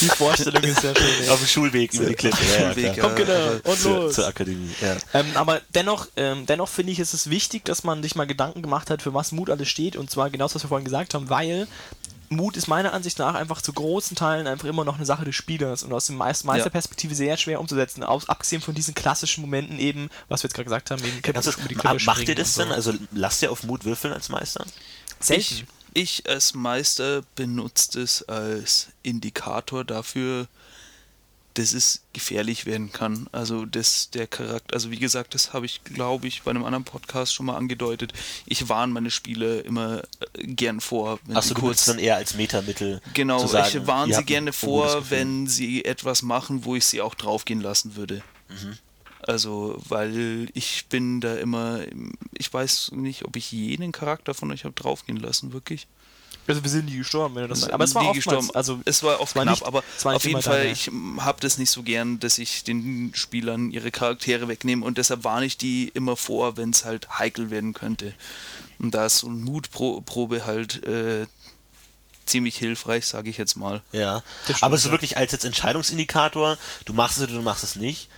Die 0.00 0.06
Vorstellung 0.16 0.62
ist 0.62 0.80
sehr 0.82 0.94
schön. 0.96 1.28
auf 1.30 1.38
dem 1.40 1.48
Schulweg 1.48 1.92
über 1.94 2.06
die 2.06 2.14
Klippe. 2.14 2.36
Ja, 2.54 2.60
ja, 2.60 2.72
Schulweg. 2.74 3.00
Komm, 3.00 3.14
genau. 3.16 3.32
aber- 3.32 3.60
Und 3.70 3.78
zur, 3.78 3.94
los. 4.04 4.14
zur 4.14 4.26
Akademie. 4.26 4.70
Ja. 4.80 4.96
Ähm, 5.14 5.26
aber 5.34 5.60
dennoch, 5.74 6.06
ähm, 6.16 6.46
dennoch 6.46 6.68
finde 6.68 6.92
ich, 6.92 6.98
ist 7.00 7.14
es 7.14 7.28
wichtig, 7.30 7.64
dass 7.64 7.84
man 7.84 8.02
sich 8.02 8.14
mal 8.14 8.26
Gedanken 8.26 8.62
gemacht 8.62 8.90
hat, 8.90 9.02
für 9.02 9.14
was 9.14 9.32
Mut 9.32 9.50
alles 9.50 9.68
steht. 9.68 9.96
Und 9.96 10.10
zwar 10.10 10.30
genau 10.30 10.44
das, 10.44 10.54
was 10.54 10.64
wir 10.64 10.68
vorhin 10.68 10.84
gesagt 10.84 11.14
haben, 11.14 11.28
weil 11.30 11.66
Mut 12.36 12.56
ist 12.56 12.66
meiner 12.68 12.92
Ansicht 12.92 13.18
nach 13.18 13.34
einfach 13.34 13.62
zu 13.62 13.72
großen 13.72 14.16
Teilen 14.16 14.46
einfach 14.46 14.66
immer 14.68 14.84
noch 14.84 14.96
eine 14.96 15.06
Sache 15.06 15.24
des 15.24 15.34
Spielers 15.34 15.82
und 15.82 15.92
aus 15.92 16.06
der 16.06 16.16
Meist 16.16 16.44
Meisterperspektive 16.44 17.14
sehr 17.14 17.36
schwer 17.36 17.60
umzusetzen. 17.60 18.02
Aus, 18.02 18.28
abgesehen 18.28 18.62
von 18.62 18.74
diesen 18.74 18.94
klassischen 18.94 19.42
Momenten 19.42 19.78
eben, 19.78 20.08
was 20.28 20.42
wir 20.42 20.48
jetzt 20.48 20.54
gerade 20.54 20.64
gesagt 20.64 20.90
haben, 20.90 21.02
eben 21.04 21.22
Klippe 21.22 21.40
ma- 21.82 21.94
macht 22.04 22.28
ihr 22.28 22.34
das 22.34 22.56
und 22.58 22.64
denn? 22.64 22.68
so. 22.68 22.74
Also 22.74 22.94
lasst 23.12 23.42
ihr 23.42 23.50
auf 23.52 23.62
Mut 23.62 23.84
würfeln 23.84 24.12
als 24.12 24.28
Meister? 24.28 24.64
Selten. 25.20 25.40
Ich, 25.42 25.64
ich 25.94 26.28
als 26.28 26.54
Meister 26.54 27.22
benutze 27.34 28.00
es 28.00 28.22
als 28.28 28.88
Indikator 29.02 29.84
dafür, 29.84 30.46
dass 31.54 31.72
es 31.72 32.02
gefährlich 32.12 32.66
werden 32.66 32.92
kann. 32.92 33.28
Also 33.32 33.66
dass 33.66 34.10
der 34.10 34.26
Charakter, 34.26 34.74
also 34.74 34.90
wie 34.90 34.98
gesagt, 34.98 35.34
das 35.34 35.52
habe 35.52 35.66
ich, 35.66 35.84
glaube 35.84 36.26
ich, 36.26 36.42
bei 36.42 36.50
einem 36.50 36.64
anderen 36.64 36.84
Podcast 36.84 37.34
schon 37.34 37.46
mal 37.46 37.56
angedeutet. 37.56 38.12
Ich 38.46 38.68
warne 38.68 38.92
meine 38.92 39.10
Spiele 39.10 39.60
immer 39.60 40.02
äh, 40.38 40.46
gern 40.46 40.80
vor, 40.80 41.18
wenn 41.26 41.36
Achso, 41.36 41.48
sie 41.48 41.54
kurz 41.54 41.84
dann 41.84 41.98
eher 41.98 42.16
als 42.16 42.34
Metamittel. 42.34 43.00
Genau, 43.14 43.40
zu 43.40 43.48
sagen, 43.48 43.68
ich 43.76 43.86
warne 43.86 44.14
sie 44.14 44.24
gerne 44.24 44.52
vor, 44.52 45.10
wenn 45.10 45.46
sie 45.46 45.84
etwas 45.84 46.22
machen, 46.22 46.64
wo 46.64 46.76
ich 46.76 46.84
sie 46.84 47.00
auch 47.00 47.14
draufgehen 47.14 47.60
lassen 47.60 47.96
würde. 47.96 48.22
Mhm. 48.48 48.78
Also, 49.24 49.80
weil 49.88 50.48
ich 50.52 50.86
bin 50.88 51.20
da 51.20 51.36
immer, 51.36 51.80
ich 52.36 52.52
weiß 52.52 52.90
nicht, 52.92 53.24
ob 53.24 53.36
ich 53.36 53.52
jeden 53.52 53.92
Charakter 53.92 54.34
von 54.34 54.50
euch 54.50 54.64
habe 54.64 54.74
draufgehen 54.74 55.18
lassen, 55.18 55.52
wirklich. 55.52 55.86
Also 56.46 56.62
wir 56.62 56.70
sind 56.70 56.86
nie 56.86 56.98
gestorben, 56.98 57.34
wenn 57.34 57.42
du 57.42 57.48
das 57.48 57.68
Aber 57.70 57.84
es 57.84 57.94
war 57.94 58.04
nie 58.04 58.14
gestorben. 58.14 58.50
Also 58.54 58.80
es 58.84 59.02
war 59.02 59.20
oft 59.20 59.36
war 59.36 59.44
knapp, 59.44 59.54
nicht, 59.54 59.66
aber 59.66 59.82
auf 60.04 60.24
jeden 60.24 60.42
Fall, 60.42 60.66
ich 60.66 60.90
habe 61.18 61.40
das 61.40 61.58
nicht 61.58 61.70
so 61.70 61.82
gern, 61.82 62.18
dass 62.18 62.38
ich 62.38 62.64
den 62.64 63.12
Spielern 63.14 63.70
ihre 63.70 63.90
Charaktere 63.90 64.48
wegnehme 64.48 64.84
und 64.84 64.98
deshalb 64.98 65.24
warne 65.24 65.46
ich 65.46 65.56
die 65.56 65.88
immer 65.94 66.16
vor, 66.16 66.56
wenn 66.56 66.70
es 66.70 66.84
halt 66.84 67.18
heikel 67.18 67.50
werden 67.50 67.74
könnte. 67.74 68.14
Und 68.78 68.92
da 68.92 69.06
ist 69.06 69.18
so 69.18 69.28
eine 69.28 69.36
Mutprobe 69.36 70.44
halt 70.44 70.84
äh, 70.84 71.26
ziemlich 72.26 72.56
hilfreich, 72.56 73.06
sage 73.06 73.30
ich 73.30 73.38
jetzt 73.38 73.56
mal. 73.56 73.82
Ja, 73.92 74.22
aber 74.60 74.78
so 74.78 74.90
wirklich 74.90 75.16
als 75.16 75.32
jetzt 75.32 75.44
Entscheidungsindikator, 75.44 76.58
du 76.84 76.92
machst 76.92 77.18
es 77.18 77.24
oder 77.24 77.34
du 77.34 77.42
machst 77.42 77.64
es 77.64 77.76
nicht, 77.76 78.08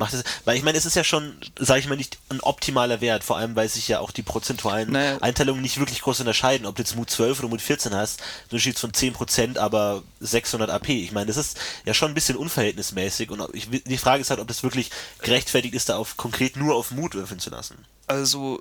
macht 0.00 0.14
es, 0.14 0.24
weil 0.44 0.56
ich 0.56 0.64
meine, 0.64 0.76
es 0.76 0.86
ist 0.86 0.96
ja 0.96 1.04
schon, 1.04 1.36
sage 1.56 1.78
ich 1.78 1.86
mal, 1.86 1.94
nicht 1.94 2.18
ein 2.30 2.40
optimaler 2.40 3.00
Wert, 3.00 3.22
vor 3.22 3.36
allem 3.36 3.54
weil 3.54 3.68
sich 3.68 3.86
ja 3.86 4.00
auch 4.00 4.10
die 4.10 4.22
prozentualen 4.22 4.90
naja. 4.90 5.18
Einteilungen 5.20 5.62
nicht 5.62 5.78
wirklich 5.78 6.02
groß 6.02 6.18
unterscheiden, 6.20 6.66
ob 6.66 6.74
du 6.74 6.82
jetzt 6.82 6.96
Mut 6.96 7.10
12 7.10 7.38
oder 7.38 7.48
Mut 7.48 7.60
14 7.60 7.94
hast, 7.94 8.20
du 8.48 8.58
stehst 8.58 8.80
von 8.80 8.90
10%, 8.90 9.58
aber 9.58 10.02
600 10.18 10.70
AP. 10.70 10.88
Ich 10.88 11.12
meine, 11.12 11.26
das 11.26 11.36
ist 11.36 11.58
ja 11.84 11.94
schon 11.94 12.10
ein 12.10 12.14
bisschen 12.14 12.36
unverhältnismäßig 12.36 13.30
und 13.30 13.42
ich, 13.54 13.68
die 13.70 13.98
Frage 13.98 14.22
ist 14.22 14.30
halt, 14.30 14.40
ob 14.40 14.48
das 14.48 14.62
wirklich 14.62 14.90
gerechtfertigt 15.20 15.74
ist, 15.74 15.88
da 15.88 15.96
auf 15.96 16.16
konkret 16.16 16.56
nur 16.56 16.74
auf 16.74 16.90
Mut 16.90 17.14
würfeln 17.14 17.38
zu 17.38 17.50
lassen. 17.50 17.76
Also, 18.06 18.60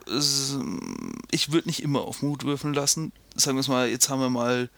ich 1.31 1.51
würde 1.51 1.67
nicht 1.67 1.81
immer 1.81 2.01
auf 2.01 2.21
Mut 2.21 2.43
würfeln 2.43 2.75
lassen. 2.75 3.11
Sagen 3.35 3.57
wir 3.57 3.61
es 3.61 3.67
mal, 3.67 3.89
jetzt 3.89 4.09
haben 4.09 4.21
wir 4.21 4.29
mal 4.29 4.69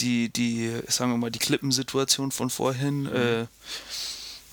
die, 0.00 0.28
die, 0.28 0.70
sagen 0.88 1.12
wir 1.12 1.16
mal, 1.16 1.30
die 1.30 1.38
Klippensituation 1.38 2.30
von 2.30 2.50
vorhin. 2.50 3.04
Mhm. 3.04 3.16
Äh, 3.16 3.46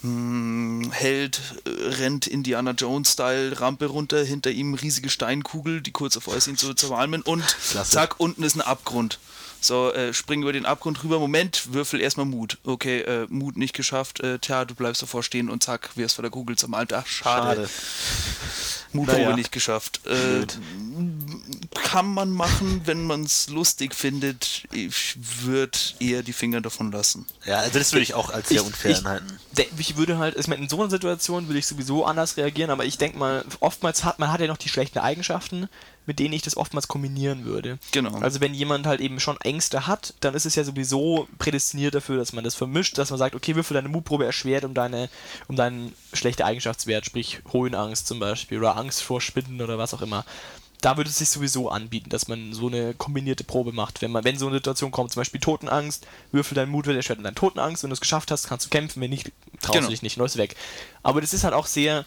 Held 0.01 1.41
äh, 1.65 1.69
rennt 1.69 2.27
Indiana 2.27 2.71
Jones-Style 2.71 3.59
Rampe 3.59 3.87
runter, 3.87 4.23
hinter 4.23 4.51
ihm 4.51 4.73
riesige 4.73 5.09
Steinkugel, 5.09 5.81
die 5.81 5.91
kurz 5.91 6.15
auf 6.15 6.27
euch 6.27 6.43
sind 6.43 6.57
zu 6.57 6.73
zermalmen 6.73 7.21
und 7.21 7.43
Klasse. 7.71 7.91
zack, 7.91 8.19
unten 8.19 8.43
ist 8.43 8.55
ein 8.55 8.61
Abgrund. 8.61 9.19
So, 9.61 9.91
äh, 9.91 10.13
spring 10.13 10.41
über 10.41 10.53
den 10.53 10.65
Abgrund 10.65 11.03
rüber. 11.03 11.19
Moment, 11.19 11.73
würfel 11.73 11.99
erstmal 11.99 12.25
Mut. 12.25 12.57
Okay, 12.63 13.01
äh, 13.01 13.27
Mut 13.29 13.57
nicht 13.57 13.73
geschafft. 13.73 14.21
Äh, 14.21 14.39
tja, 14.39 14.63
du 14.63 14.73
bleibst 14.73 15.01
davor 15.01 15.21
stehen 15.21 15.49
und 15.49 15.63
zack, 15.63 15.89
wirst 15.95 16.15
von 16.15 16.23
der 16.23 16.31
Kugel 16.31 16.57
zermalt. 16.57 16.93
Ach, 16.93 17.05
schade. 17.05 17.67
schade. 17.67 17.69
Mutprobe 18.93 19.21
naja. 19.21 19.35
nicht 19.35 19.51
geschafft. 19.51 20.01
Äh, 20.05 20.45
kann 21.73 22.07
man 22.13 22.31
machen, 22.31 22.81
wenn 22.85 23.05
man 23.05 23.23
es 23.23 23.49
lustig 23.49 23.95
findet. 23.95 24.63
Ich 24.71 25.17
würde 25.43 25.77
eher 25.99 26.23
die 26.23 26.33
Finger 26.33 26.61
davon 26.61 26.91
lassen. 26.91 27.25
Ja, 27.45 27.57
also 27.57 27.79
das 27.79 27.93
würde 27.93 28.03
ich 28.03 28.13
auch 28.13 28.29
als 28.29 28.49
sehr 28.49 28.65
unfair 28.65 28.97
anhalten. 28.97 29.39
Ich 29.77 29.97
würde 29.97 30.17
halt, 30.17 30.37
ich 30.37 30.47
meine, 30.47 30.63
in 30.63 30.69
so 30.69 30.79
einer 30.79 30.89
Situation 30.89 31.47
würde 31.47 31.59
ich 31.59 31.67
sowieso 31.67 32.05
anders 32.05 32.37
reagieren, 32.37 32.69
aber 32.69 32.85
ich 32.85 32.97
denke 32.97 33.17
mal, 33.17 33.43
oftmals 33.59 34.03
hat 34.03 34.19
man 34.19 34.31
hat 34.31 34.41
ja 34.41 34.47
noch 34.47 34.57
die 34.57 34.69
schlechten 34.69 34.99
Eigenschaften 34.99 35.69
mit 36.09 36.17
denen 36.17 36.33
ich 36.33 36.41
das 36.41 36.57
oftmals 36.57 36.87
kombinieren 36.87 37.45
würde. 37.45 37.77
Genau. 37.91 38.17
Also 38.17 38.41
wenn 38.41 38.55
jemand 38.55 38.87
halt 38.87 38.99
eben 38.99 39.19
schon 39.19 39.39
Ängste 39.41 39.85
hat, 39.85 40.15
dann 40.21 40.33
ist 40.33 40.47
es 40.47 40.55
ja 40.55 40.63
sowieso 40.63 41.27
prädestiniert 41.37 41.93
dafür, 41.93 42.17
dass 42.17 42.33
man 42.33 42.43
das 42.43 42.55
vermischt, 42.55 42.97
dass 42.97 43.11
man 43.11 43.19
sagt, 43.19 43.35
okay, 43.35 43.55
würfel 43.55 43.75
deine 43.75 43.89
Mutprobe 43.89 44.25
erschwert 44.25 44.65
um 44.65 44.73
deine, 44.73 45.07
um 45.47 45.55
deinen 45.55 45.93
schlechten 46.11 46.41
Eigenschaftswert, 46.41 47.05
sprich 47.05 47.41
Höhenangst 47.51 48.07
zum 48.07 48.19
Beispiel 48.19 48.57
oder 48.57 48.75
Angst 48.75 49.03
vor 49.03 49.21
Spinnen 49.21 49.61
oder 49.61 49.77
was 49.77 49.93
auch 49.93 50.01
immer 50.01 50.25
da 50.81 50.95
würde 50.95 51.09
es 51.09 51.17
sich 51.17 51.29
sowieso 51.29 51.69
anbieten, 51.69 52.09
dass 52.09 52.27
man 52.27 52.53
so 52.53 52.67
eine 52.67 52.93
kombinierte 52.93 53.43
Probe 53.43 53.73
macht. 53.73 54.01
Wenn 54.01 54.11
man, 54.11 54.23
wenn 54.23 54.37
so 54.37 54.47
eine 54.47 54.57
Situation 54.57 54.91
kommt, 54.91 55.11
zum 55.11 55.19
Beispiel 55.19 55.41
Totenangst, 55.41 56.07
würfel 56.31 56.55
deinen 56.55 56.71
Mut, 56.71 56.87
erschwert 56.87 57.17
um 57.17 57.23
deine 57.23 57.35
Totenangst. 57.35 57.83
Wenn 57.83 57.89
du 57.89 57.95
es 57.95 58.01
geschafft 58.01 58.31
hast, 58.31 58.47
kannst 58.47 58.65
du 58.65 58.69
kämpfen. 58.69 59.01
Wenn 59.01 59.09
nicht, 59.09 59.31
traust 59.61 59.73
genau. 59.73 59.87
du 59.87 59.91
dich 59.91 60.01
nicht, 60.01 60.17
neues 60.17 60.37
weg. 60.37 60.55
Aber 61.03 61.19
das 61.19 61.33
ist 61.33 61.43
halt 61.43 61.53
auch 61.53 61.65
sehr 61.65 62.05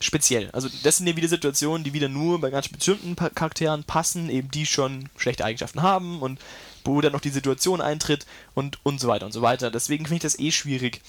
speziell. 0.00 0.50
Also 0.52 0.70
das 0.82 0.96
sind 0.96 1.06
ja 1.06 1.16
wieder 1.16 1.28
Situationen, 1.28 1.84
die 1.84 1.92
wieder 1.92 2.08
nur 2.08 2.40
bei 2.40 2.48
ganz 2.48 2.68
bestimmten 2.68 3.16
Charakteren 3.16 3.84
passen, 3.84 4.30
eben 4.30 4.50
die 4.50 4.64
schon 4.64 5.10
schlechte 5.16 5.44
Eigenschaften 5.44 5.82
haben 5.82 6.22
und 6.22 6.40
wo 6.84 7.02
dann 7.02 7.12
noch 7.12 7.20
die 7.20 7.28
Situation 7.28 7.82
eintritt 7.82 8.24
und, 8.54 8.78
und 8.82 8.98
so 8.98 9.08
weiter 9.08 9.26
und 9.26 9.32
so 9.32 9.42
weiter. 9.42 9.70
Deswegen 9.70 10.06
finde 10.06 10.16
ich 10.16 10.32
das 10.32 10.38
eh 10.38 10.50
schwierig. 10.50 11.02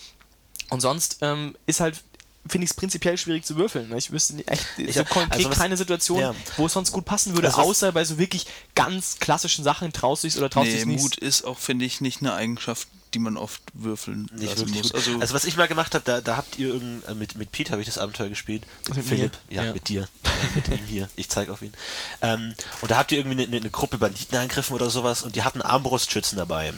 Und 0.70 0.82
sonst 0.82 1.20
ähm, 1.22 1.56
ist 1.66 1.80
halt 1.80 2.04
finde 2.48 2.66
ich 2.66 2.72
es 2.72 2.76
prinzipiell 2.76 3.18
schwierig 3.18 3.46
zu 3.46 3.56
würfeln. 3.56 3.90
Ne? 3.90 3.98
Ich 3.98 4.12
wüsste 4.12 4.36
echt 4.48 4.66
ich 4.78 4.96
so 4.96 5.04
konkret 5.04 5.34
also 5.34 5.50
was, 5.50 5.58
keine 5.58 5.78
Situation, 5.78 6.20
ja. 6.20 6.36
wo 6.58 6.66
es 6.66 6.74
sonst 6.74 6.92
gut 6.92 7.06
passen 7.06 7.36
würde, 7.36 7.48
also 7.48 7.62
außer 7.62 7.92
bei 7.92 8.04
so 8.04 8.18
wirklich 8.18 8.48
ganz 8.76 9.18
klassischen 9.20 9.64
Sachen 9.64 9.94
traust 9.94 10.24
du 10.24 10.28
dich 10.28 10.38
oder 10.38 10.50
traust 10.50 10.68
nee, 10.68 10.72
du 10.72 10.78
dich 10.78 10.86
nicht. 10.88 11.02
Mut 11.02 11.18
ist 11.18 11.44
auch, 11.44 11.60
finde 11.60 11.86
ich, 11.86 12.02
nicht 12.02 12.22
eine 12.22 12.34
Eigenschaft, 12.34 12.88
die 13.14 13.20
man 13.20 13.38
oft 13.38 13.62
würfeln 13.74 14.30
nicht 14.34 14.58
lassen 14.58 14.72
muss. 14.72 14.94
Also, 14.94 15.20
also, 15.20 15.34
was 15.34 15.44
ich 15.44 15.58
mal 15.58 15.68
gemacht 15.68 15.94
habe, 15.94 16.04
da, 16.06 16.22
da 16.22 16.38
habt 16.38 16.58
ihr 16.58 16.70
irgend, 16.70 17.06
äh, 17.08 17.14
mit, 17.14 17.36
mit 17.36 17.52
Pete 17.52 17.72
habe 17.72 17.82
ich 17.82 17.88
das 17.88 17.98
Abenteuer 17.98 18.30
gespielt. 18.30 18.64
Mit, 18.88 18.98
mit 18.98 19.06
Philipp, 19.06 19.38
ja, 19.50 19.66
ja, 19.66 19.74
mit 19.74 19.90
dir. 19.90 20.08
mit 20.56 20.68
ihm 20.70 20.86
hier. 20.86 21.10
Ich 21.16 21.30
zeige 21.30 21.52
auf 21.52 21.62
ihn. 21.62 21.74
Ähm, 22.22 22.56
und 22.82 22.92
da 22.92 22.98
habt 22.98 23.12
ihr 23.12 23.20
irgendwie 23.20 23.44
eine, 23.44 23.56
eine 23.56 23.70
Gruppe 23.70 23.98
Banditen 23.98 24.38
angegriffen 24.38 24.74
oder 24.74 24.90
sowas 24.90 25.24
und 25.24 25.36
die 25.36 25.44
hatten 25.44 25.62
Armbrustschützen 25.62 26.38
dabei 26.38 26.74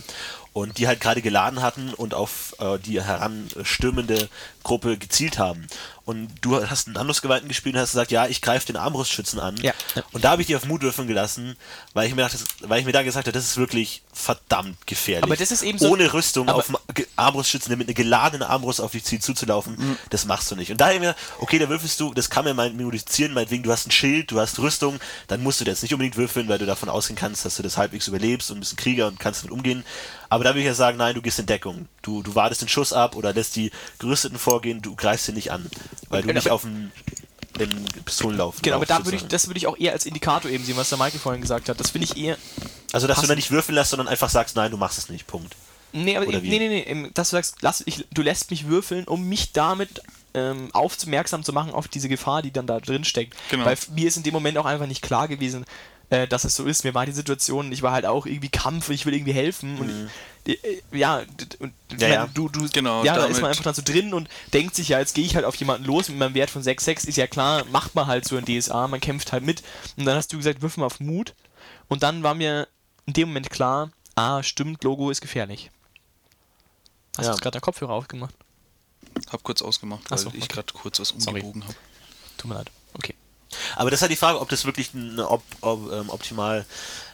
und 0.54 0.78
die 0.78 0.88
halt 0.88 1.02
gerade 1.02 1.22
geladen 1.22 1.62
hatten 1.62 1.94
und 1.94 2.14
auf 2.14 2.56
äh, 2.60 2.78
die 2.80 3.02
heranstürmende 3.02 4.30
Gruppe 4.64 4.98
gezielt 4.98 5.40
haben. 5.40 5.68
Und 6.06 6.30
du 6.42 6.62
hast 6.70 6.88
einen 6.88 6.98
Andosgeweihten 6.98 7.48
gespielt 7.48 7.76
und 7.76 7.82
hast 7.82 7.92
gesagt, 7.92 8.12
ja, 8.12 8.28
ich 8.28 8.42
greife 8.42 8.66
den 8.68 8.76
Armbrustschützen 8.76 9.40
an. 9.40 9.56
Ja. 9.62 9.74
Und 10.12 10.26
da 10.26 10.32
habe 10.32 10.42
ich 10.42 10.48
die 10.48 10.56
auf 10.56 10.66
Mut 10.66 10.82
würfeln 10.82 11.08
gelassen, 11.08 11.56
weil 11.94 12.10
ich 12.10 12.16
mir 12.16 12.24
dachte, 12.24 12.38
weil 12.62 12.80
ich 12.82 12.86
mir 12.86 12.92
da 12.92 13.04
gesagt 13.04 13.28
habe, 13.28 13.32
das 13.34 13.46
ist 13.46 13.56
wirklich 13.56 14.04
verdammt 14.12 14.86
gefährlich. 14.86 15.24
Aber 15.24 15.38
das 15.38 15.52
ist 15.52 15.64
eben 15.64 15.80
so 15.80 15.90
ohne 15.90 16.12
Rüstung 16.14 16.50
auf 16.50 16.72
Armbrustschützen 17.16 17.78
mit 17.78 17.88
einer 17.88 17.96
geladenen 17.96 18.48
Armbrust 18.48 18.82
auf 18.82 18.92
dich 18.92 19.06
zuzulaufen, 19.06 19.76
mhm. 19.78 19.98
das 20.10 20.26
machst 20.26 20.52
du 20.52 20.56
nicht. 20.58 20.72
Und 20.72 20.82
da 20.82 20.86
habe 20.86 20.96
ich 20.96 21.00
mir, 21.00 21.16
okay, 21.40 21.58
da 21.58 21.70
würfelst 21.70 22.00
du, 22.02 22.14
das 22.14 22.30
kann 22.30 22.44
man 22.44 22.56
mal 22.56 22.70
modifizieren, 22.74 23.34
meinetwegen, 23.34 23.64
du 23.64 23.72
hast 23.72 23.88
ein 23.88 23.92
Schild, 23.92 24.30
du 24.32 24.42
hast 24.42 24.60
Rüstung, 24.60 25.00
dann 25.28 25.42
musst 25.42 25.62
du 25.62 25.66
das 25.66 25.82
nicht 25.84 25.94
unbedingt 25.94 26.18
würfeln, 26.18 26.50
weil 26.50 26.60
du 26.60 26.66
davon 26.66 26.90
ausgehen 26.90 27.18
kannst, 27.18 27.46
dass 27.46 27.56
du 27.56 27.64
das 27.64 27.78
halbwegs 27.78 28.10
überlebst 28.10 28.52
und 28.52 28.58
ein 28.58 28.60
bisschen 28.60 28.78
Krieger 28.78 29.08
und 29.08 29.20
kannst 29.20 29.44
damit 29.44 29.54
umgehen. 29.54 29.86
Aber 30.30 30.44
da 30.44 30.50
würde 30.52 30.62
ich 30.62 30.66
ja 30.66 30.74
sagen, 30.74 30.98
nein, 30.98 31.14
du 31.14 31.22
gehst 31.22 31.38
in 31.38 31.46
Deckung. 31.46 31.88
Du, 32.02 32.24
du 32.24 32.34
wartest 32.34 32.62
den 32.62 32.68
Schuss 32.68 32.92
ab 32.92 33.16
oder 33.16 33.34
lässt 33.34 33.56
die 33.56 33.72
Gerüsteten 34.00 34.40
vorgehen, 34.40 34.82
du 34.82 34.96
greifst 34.96 35.28
sie 35.28 35.32
nicht 35.32 35.52
an. 35.52 35.70
Weil 36.10 36.22
du 36.22 36.28
genau, 36.28 36.40
nicht 36.40 36.50
auf 36.50 36.64
den 36.64 36.92
im 37.60 37.86
Pistolenlauf. 38.06 38.62
Genau, 38.62 38.78
aber 38.78 38.86
da 38.86 39.06
würde 39.06 39.18
ich, 39.18 39.28
das 39.28 39.48
würde 39.48 39.58
ich 39.58 39.68
auch 39.68 39.78
eher 39.78 39.92
als 39.92 40.06
Indikator 40.06 40.50
eben 40.50 40.64
sehen, 40.64 40.76
was 40.76 40.90
der 40.90 40.98
Michael 40.98 41.20
vorhin 41.20 41.42
gesagt 41.42 41.70
hat. 41.70 41.80
Das 41.80 41.92
finde 41.92 42.08
ich 42.12 42.18
eher. 42.18 42.38
Also, 42.92 43.08
dass 43.08 43.16
passend. 43.16 43.24
du 43.24 43.28
dann 43.28 43.38
nicht 43.38 43.52
würfeln 43.52 43.76
lässt, 43.76 43.92
sondern 43.92 44.08
einfach 44.08 44.30
sagst, 44.30 44.56
nein, 44.56 44.72
du 44.72 44.78
machst 44.78 44.98
es 44.98 45.10
nicht. 45.10 45.28
Punkt. 45.28 45.56
Nee, 45.92 46.18
aber 46.18 46.26
nee, 46.26 46.40
nee, 46.42 46.86
nee, 46.94 47.10
dass 47.14 47.30
du 47.30 47.36
sagst, 47.36 47.58
lass, 47.62 47.84
ich, 47.86 48.06
du 48.12 48.24
lässt 48.24 48.50
mich 48.50 48.68
würfeln, 48.68 49.06
um 49.06 49.30
mich 49.30 49.52
damit 49.52 50.02
ähm, 50.34 50.70
aufmerksam 50.74 51.44
zu 51.44 51.54
machen 51.54 51.72
auf 51.72 51.88
diese 51.88 52.10
Gefahr, 52.10 52.42
die 52.42 52.52
dann 52.52 52.66
da 52.66 52.80
drin 52.80 53.04
steckt. 53.04 53.36
Genau. 53.52 53.66
Weil 53.66 53.78
mir 53.92 54.08
ist 54.08 54.18
in 54.18 54.24
dem 54.24 54.34
Moment 54.34 54.58
auch 54.58 54.66
einfach 54.66 54.88
nicht 54.88 55.04
klar 55.04 55.28
gewesen, 55.28 55.66
äh, 56.14 56.28
dass 56.28 56.44
es 56.44 56.56
so 56.56 56.66
ist. 56.66 56.84
Mir 56.84 56.94
war 56.94 57.08
die 57.08 57.12
Situation, 57.12 57.72
ich 57.72 57.82
war 57.82 57.92
halt 57.92 58.06
auch 58.06 58.28
irgendwie 58.28 58.50
Kampf, 58.50 58.90
ich 58.90 59.08
will 59.08 59.16
irgendwie 59.16 59.34
helfen. 59.34 59.74
Mhm. 59.74 59.82
Und 59.82 60.10
ich, 60.46 60.64
äh, 60.64 60.82
ja, 60.92 61.24
und, 61.58 61.74
ja, 61.98 62.08
ja. 62.08 62.30
du, 62.32 62.50
du, 62.50 62.70
genau, 62.70 63.04
ja, 63.04 63.16
da 63.16 63.26
ist 63.26 63.42
man 63.42 63.50
einfach 63.50 63.64
dann 63.64 63.74
so 63.74 63.82
drin 63.84 64.14
und 64.14 64.30
denkt 64.54 64.76
sich, 64.76 64.90
ja, 64.90 65.00
jetzt 65.00 65.16
gehe 65.16 65.26
ich 65.26 65.36
halt 65.36 65.44
auf 65.44 65.56
jemanden 65.56 65.86
los 65.86 66.10
mit 66.10 66.20
meinem 66.20 66.36
Wert 66.36 66.52
von 66.52 66.62
6,6, 66.62 67.08
ist 67.08 67.18
ja 67.18 67.26
klar, 67.26 67.66
macht 67.72 67.96
man 67.96 68.06
halt 68.06 68.26
so 68.26 68.38
ein 68.38 68.46
DSA, 68.46 68.88
man 68.88 69.00
kämpft 69.00 69.32
halt 69.32 69.44
mit. 69.44 69.64
Und 69.98 70.06
dann 70.06 70.16
hast 70.16 70.32
du 70.32 70.38
gesagt, 70.38 70.62
wirf 70.62 70.78
mal 70.78 70.86
auf 70.86 71.00
Mut. 71.00 71.34
Und 71.88 72.04
dann 72.04 72.22
war 72.22 72.36
mir 72.36 72.68
in 73.08 73.14
dem 73.14 73.30
Moment 73.30 73.50
klar, 73.50 73.90
ah, 74.14 74.44
stimmt, 74.44 74.84
Logo 74.84 75.10
ist 75.10 75.22
gefährlich. 75.22 75.72
Hast 77.18 77.26
ja. 77.26 77.32
du 77.32 77.40
gerade 77.40 77.54
der 77.54 77.62
Kopfhörer 77.62 77.94
aufgemacht? 77.94 78.36
Hab 79.32 79.44
kurz 79.44 79.64
ausgemacht, 79.64 80.12
weil 80.12 80.18
so, 80.20 80.28
okay. 80.28 80.38
ich 80.38 80.48
gerade 80.48 80.72
kurz 80.74 81.00
was 81.00 81.12
umgebogen 81.12 81.64
habe. 81.64 81.76
Tut 82.38 82.50
mir 82.50 82.56
leid. 82.56 82.72
Aber 83.76 83.90
das 83.90 84.00
ist 84.00 84.02
halt 84.02 84.12
die 84.12 84.18
Frage, 84.18 84.40
ob 84.40 84.50
das 84.50 84.66
wirklich 84.66 84.92
eine, 84.94 85.30
ob, 85.30 85.44
ob, 85.62 85.92
ähm, 85.92 86.10
optimal 86.10 86.66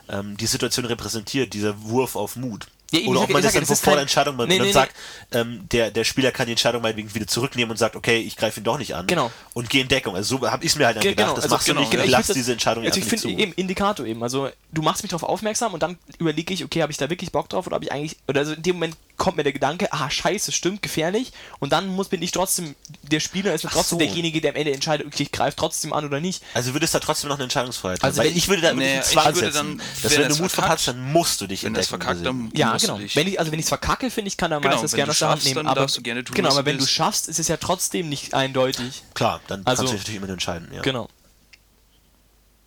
ähm, 0.10 0.38
die 0.38 0.48
Situation 0.48 0.86
repräsentiert, 0.86 1.54
dieser 1.54 1.82
Wurf 1.84 2.16
auf 2.16 2.36
Mut. 2.36 2.68
Ja, 2.92 3.08
Oder 3.08 3.22
ob 3.22 3.30
man 3.30 3.44
das 3.44 3.54
dann 3.54 3.66
das 3.66 3.82
vor 3.82 3.94
der 3.94 4.02
Entscheidung 4.02 4.36
macht 4.36 4.48
nee, 4.48 4.56
und 4.56 4.60
dann 4.60 4.68
nee, 4.68 4.74
sagt, 4.74 4.96
ähm, 5.32 5.68
der, 5.72 5.92
der 5.92 6.04
Spieler 6.04 6.32
kann 6.32 6.48
die 6.48 6.54
Entscheidung 6.54 6.82
meinetwegen 6.82 7.14
wieder 7.14 7.28
zurücknehmen 7.28 7.70
und 7.70 7.78
sagt, 7.78 7.96
okay, 7.96 8.18
ich 8.20 8.36
greife 8.36 8.60
ihn 8.60 8.64
doch 8.64 8.80
nicht 8.80 8.96
an. 8.96 9.06
Genau. 9.06 9.32
Und 9.54 9.70
gehe 9.70 9.82
in 9.82 9.88
Deckung. 9.88 10.16
Also 10.16 10.38
so 10.38 10.50
habe 10.50 10.64
ich 10.64 10.72
es 10.72 10.76
mir 10.76 10.88
halt 10.88 10.96
dann 10.96 11.04
Ge 11.04 11.12
gedacht. 11.12 11.28
Genau. 11.28 11.36
Das 11.36 11.44
also 11.44 11.56
machst 11.56 11.68
genau. 11.68 11.78
du 11.78 11.82
nicht, 11.82 11.92
genau. 11.92 12.04
ich 12.04 12.10
lass 12.10 12.28
diese 12.28 12.52
Entscheidung 12.52 12.84
Also 12.86 13.00
ich 13.00 13.06
finde 13.06 13.30
eben 13.30 13.54
Indikator 13.54 14.08
eben. 14.08 14.24
Also 14.24 14.50
du 14.72 14.82
machst 14.82 15.04
mich 15.04 15.12
darauf 15.12 15.28
aufmerksam 15.30 15.76
und 15.76 15.84
dann 15.84 16.00
überlege 16.18 16.52
ich, 16.52 16.64
okay, 16.64 16.82
habe 16.82 16.92
ich 16.92 16.98
da 16.98 17.10
wirklich 17.12 17.32
Bock 17.32 17.48
drauf 17.50 17.68
oder 17.68 17.76
habe 17.76 17.86
ich 17.86 17.92
eigentlich, 17.92 18.18
oder 18.28 18.40
also 18.40 18.54
in 18.54 18.64
dem 18.64 18.78
Moment 18.78 18.96
kommt 19.20 19.38
mir 19.38 19.44
der 19.44 19.54
Gedanke, 19.54 19.94
ah, 19.94 20.10
scheiße, 20.10 20.52
stimmt, 20.52 20.82
gefährlich. 20.82 21.32
Und 21.60 21.72
dann 21.72 21.88
muss 21.90 22.08
bin 22.10 22.20
ich 22.24 22.32
trotzdem, 22.32 22.74
der 23.04 23.20
Spieler 23.20 23.54
ist 23.54 23.62
trotzdem 23.62 23.84
so. 23.84 24.06
derjenige, 24.06 24.42
der 24.42 24.52
am 24.54 24.56
Ende 24.58 24.74
entscheidet, 24.74 25.06
okay, 25.06 25.22
ich 25.24 25.32
greife 25.32 25.56
trotzdem 25.56 25.94
an 25.94 26.06
oder 26.06 26.20
nicht. 26.20 26.42
Also 26.56 26.74
würdest 26.74 26.96
du 26.96 27.00
da 27.00 27.06
trotzdem 27.06 27.28
noch 27.28 27.36
eine 27.36 27.44
Entscheidungsfreiheit 27.44 28.00
haben? 28.00 28.06
Also 28.08 28.18
Weil 28.22 28.30
wenn 28.32 28.38
ich 28.38 28.48
würde 28.48 28.62
da 28.64 28.74
Nee, 28.74 29.00
ich 29.00 29.16
würde 29.16 29.34
setzen, 29.40 29.54
dann, 29.54 29.82
dass 30.02 30.12
wenn 30.14 30.22
wenn 30.24 30.30
du 30.30 30.42
Mut 30.42 30.52
verpasst, 30.52 30.88
dann 30.88 31.12
musst 31.12 31.40
du 31.42 31.46
dich 31.48 31.62
Wenn 31.64 31.68
in 31.68 31.74
das 31.76 31.88
Deckung 31.90 32.02
verkackt, 32.02 32.26
dann 32.26 32.52
Ja, 32.56 32.72
musst 32.74 32.86
du 32.86 32.88
genau. 32.88 33.00
dich- 33.00 33.16
Wenn 33.16 33.28
ich, 33.28 33.40
also 33.40 33.52
wenn 33.52 33.60
ich 33.60 33.66
es 33.66 33.70
verkacke, 33.70 34.10
finde 34.10 34.30
ich, 34.30 34.38
kann 34.38 34.50
der 34.50 34.60
Genau, 34.62 34.72
Meister 34.72 34.86
es 34.86 34.92
wenn 34.94 34.98
gerne 34.98 35.08
du 35.08 35.12
aus 35.12 35.20
der 35.20 35.30
Hand 35.30 35.46
nehmen. 35.46 35.68
Aber, 35.68 35.86
du 35.86 36.02
gerne 36.02 36.24
tun, 36.24 36.36
genau, 36.36 36.50
aber 36.50 36.62
du 36.62 36.66
wenn 36.66 36.76
du 36.78 36.82
willst. 36.84 36.94
schaffst, 36.94 37.28
ist 37.28 37.38
es 37.40 37.48
ja 37.48 37.58
trotzdem 37.58 38.10
nicht 38.10 38.34
eindeutig. 38.34 39.04
Klar, 39.14 39.42
dann 39.48 39.62
Also- 39.66 39.82
kannst 39.82 39.94
du 39.94 39.98
dich 39.98 40.02
natürlich 40.08 40.24
immer 40.24 40.30
entscheiden. 40.34 40.70
Ja. 40.74 40.82
Genau. 40.82 41.10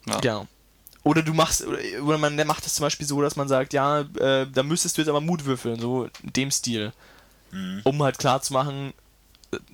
Ja. 0.07 0.19
Genau. 0.21 0.47
Oder 1.05 1.23
du 1.23 1.35
machst, 1.35 1.65
oder, 1.67 1.79
oder 2.03 2.19
man 2.19 2.37
der 2.37 2.47
macht 2.47 2.65
es 2.67 2.75
zum 2.75 2.85
Beispiel 2.85 3.07
so, 3.07 3.21
dass 3.23 3.35
man 3.37 3.49
sagt, 3.49 3.73
ja, 3.73 4.01
äh, 4.19 4.47
da 4.53 4.63
müsstest 4.63 4.97
du 4.97 5.01
jetzt 5.03 5.09
aber 5.09 5.21
Mut 5.21 5.45
würfeln, 5.45 5.81
so 5.81 6.05
in 6.23 6.33
dem 6.33 6.51
Stil. 6.51 6.93
Mhm. 7.51 7.81
Um 7.85 8.03
halt 8.03 8.19
klar 8.19 8.41
zu 8.41 8.53
machen, 8.53 8.93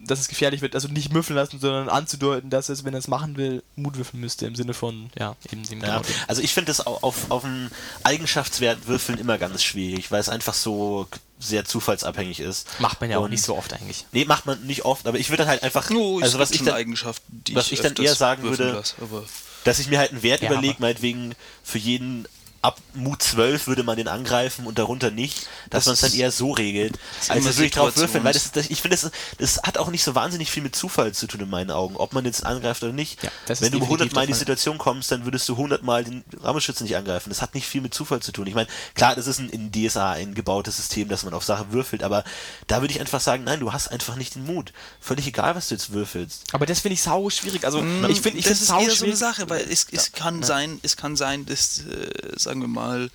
dass 0.04 0.18
es 0.18 0.26
gefährlich 0.26 0.60
wird, 0.62 0.74
also 0.74 0.88
nicht 0.88 1.12
müffeln 1.12 1.36
lassen, 1.36 1.60
sondern 1.60 1.88
anzudeuten, 1.88 2.50
dass 2.50 2.68
es, 2.68 2.84
wenn 2.84 2.94
er 2.94 2.98
es 2.98 3.06
machen 3.06 3.36
will, 3.36 3.62
Mut 3.76 3.96
würfeln 3.96 4.20
müsste, 4.20 4.44
im 4.46 4.56
Sinne 4.56 4.74
von, 4.74 5.10
ja, 5.16 5.36
eben 5.52 5.62
dem 5.62 5.80
Ja, 5.80 5.98
genau 5.98 6.08
also 6.26 6.42
ich 6.42 6.52
finde 6.52 6.70
das 6.72 6.84
au- 6.84 6.98
auf, 7.02 7.30
auf 7.30 7.44
einen 7.44 7.70
Eigenschaftswert 8.02 8.88
würfeln 8.88 9.18
immer 9.20 9.38
ganz 9.38 9.62
schwierig, 9.62 10.10
weil 10.10 10.20
es 10.20 10.28
einfach 10.28 10.54
so 10.54 11.06
sehr 11.38 11.64
zufallsabhängig 11.64 12.40
ist. 12.40 12.66
Macht 12.80 13.00
man 13.00 13.10
ja 13.10 13.18
auch 13.18 13.24
Und- 13.24 13.30
nicht 13.30 13.42
so 13.44 13.56
oft 13.56 13.72
eigentlich. 13.72 14.06
Nee, 14.10 14.24
macht 14.24 14.46
man 14.46 14.60
nicht 14.66 14.84
oft, 14.84 15.06
aber 15.06 15.18
ich 15.18 15.28
würde 15.30 15.42
dann 15.44 15.48
halt 15.50 15.62
einfach, 15.62 15.88
Oh, 15.92 16.18
also 16.20 16.40
was 16.40 16.50
ich 16.50 16.64
dann, 16.64 16.74
Eigenschaften, 16.74 17.44
die 17.46 17.54
was 17.54 17.70
ich 17.70 17.78
dann 17.80 17.92
öfters 17.92 18.04
eher 18.06 18.14
sagen 18.16 18.42
würde- 18.42 18.72
lasse, 18.72 18.94
aber 19.00 19.22
dass 19.68 19.78
ich 19.78 19.88
mir 19.88 19.98
halt 19.98 20.12
einen 20.12 20.22
Wert 20.22 20.40
Ja, 20.40 20.50
überlege, 20.50 20.76
meinetwegen 20.78 21.35
für 21.62 21.78
jeden 21.78 22.26
ab 22.60 22.80
Mut 22.94 23.22
12 23.22 23.66
würde 23.68 23.82
man 23.84 23.96
den 23.96 24.08
angreifen 24.08 24.66
und 24.66 24.78
darunter 24.78 25.10
nicht, 25.10 25.46
dass 25.70 25.84
Das 25.84 25.86
man 25.86 25.94
es 25.94 26.00
dann 26.00 26.12
eher 26.14 26.32
so 26.32 26.50
regelt, 26.52 26.98
als 27.28 27.38
immer 27.38 27.48
das 27.48 27.56
wirklich 27.58 27.72
drauf 27.72 27.96
würfeln, 27.96 28.24
weil 28.24 28.32
das, 28.32 28.50
das 28.52 28.68
ich 28.68 28.80
finde, 28.82 28.96
das, 28.96 29.10
das 29.38 29.62
hat 29.62 29.78
auch 29.78 29.88
nicht 29.90 30.02
so 30.02 30.14
wahnsinnig 30.14 30.50
viel 30.50 30.62
mit 30.62 30.74
Zufall 30.74 31.12
zu 31.12 31.26
tun 31.28 31.40
in 31.40 31.50
meinen 31.50 31.70
Augen, 31.70 31.96
ob 31.96 32.12
man 32.14 32.24
jetzt 32.24 32.44
angreift 32.44 32.82
oder 32.82 32.92
nicht. 32.92 33.22
Ja, 33.22 33.30
Wenn 33.46 33.56
du 33.72 33.78
definitiv 33.78 33.82
100 33.84 34.12
Mal 34.12 34.22
in 34.22 34.26
die. 34.28 34.34
Situation 34.34 34.78
kommst, 34.78 35.10
dann 35.12 35.24
würdest 35.24 35.48
du 35.48 35.52
100 35.54 35.82
Mal 35.82 36.04
den 36.04 36.24
Rammelschützen 36.40 36.84
nicht 36.84 36.96
angreifen. 36.96 37.28
Das 37.28 37.42
hat 37.42 37.54
nicht 37.54 37.66
viel 37.66 37.80
mit 37.80 37.94
Zufall 37.94 38.20
zu 38.20 38.32
tun. 38.32 38.46
Ich 38.46 38.54
meine, 38.54 38.68
klar, 38.94 39.14
das 39.14 39.26
ist 39.26 39.38
ein 39.38 39.50
in 39.50 39.70
DSA 39.72 40.12
eingebautes 40.12 40.76
System, 40.76 41.08
dass 41.08 41.22
man 41.24 41.34
auf 41.34 41.44
Sachen 41.44 41.72
würfelt, 41.72 42.02
aber 42.02 42.24
da 42.66 42.80
würde 42.80 42.92
ich 42.92 43.00
einfach 43.00 43.20
sagen, 43.20 43.44
nein, 43.44 43.60
du 43.60 43.72
hast 43.72 43.88
einfach 43.88 44.16
nicht 44.16 44.34
den 44.34 44.44
Mut. 44.46 44.72
Völlig 45.00 45.26
egal, 45.26 45.54
was 45.54 45.68
du 45.68 45.74
jetzt 45.74 45.92
würfelst. 45.92 46.44
Aber 46.52 46.66
das 46.66 46.80
finde 46.80 46.94
ich 46.94 47.02
sau 47.02 47.30
schwierig. 47.30 47.64
Also, 47.64 47.78
ich 48.08 48.20
finde 48.20 48.38
ich 48.38 48.44
das 48.46 48.60
ist 48.60 48.66
sau 48.68 48.78
eher 48.80 48.84
so 48.86 48.90
eine 48.90 48.96
schwierig. 48.96 49.18
Sache, 49.18 49.48
weil 49.50 49.60
es, 49.70 49.86
es 49.92 50.12
kann 50.12 50.42
sein, 50.42 50.80
es 50.82 50.96
kann 50.96 51.14
sein, 51.16 51.46
dass, 51.46 51.80
äh, 51.80 52.38
sagen 52.48 52.62
wir 52.62 52.68
mal, 52.68 53.11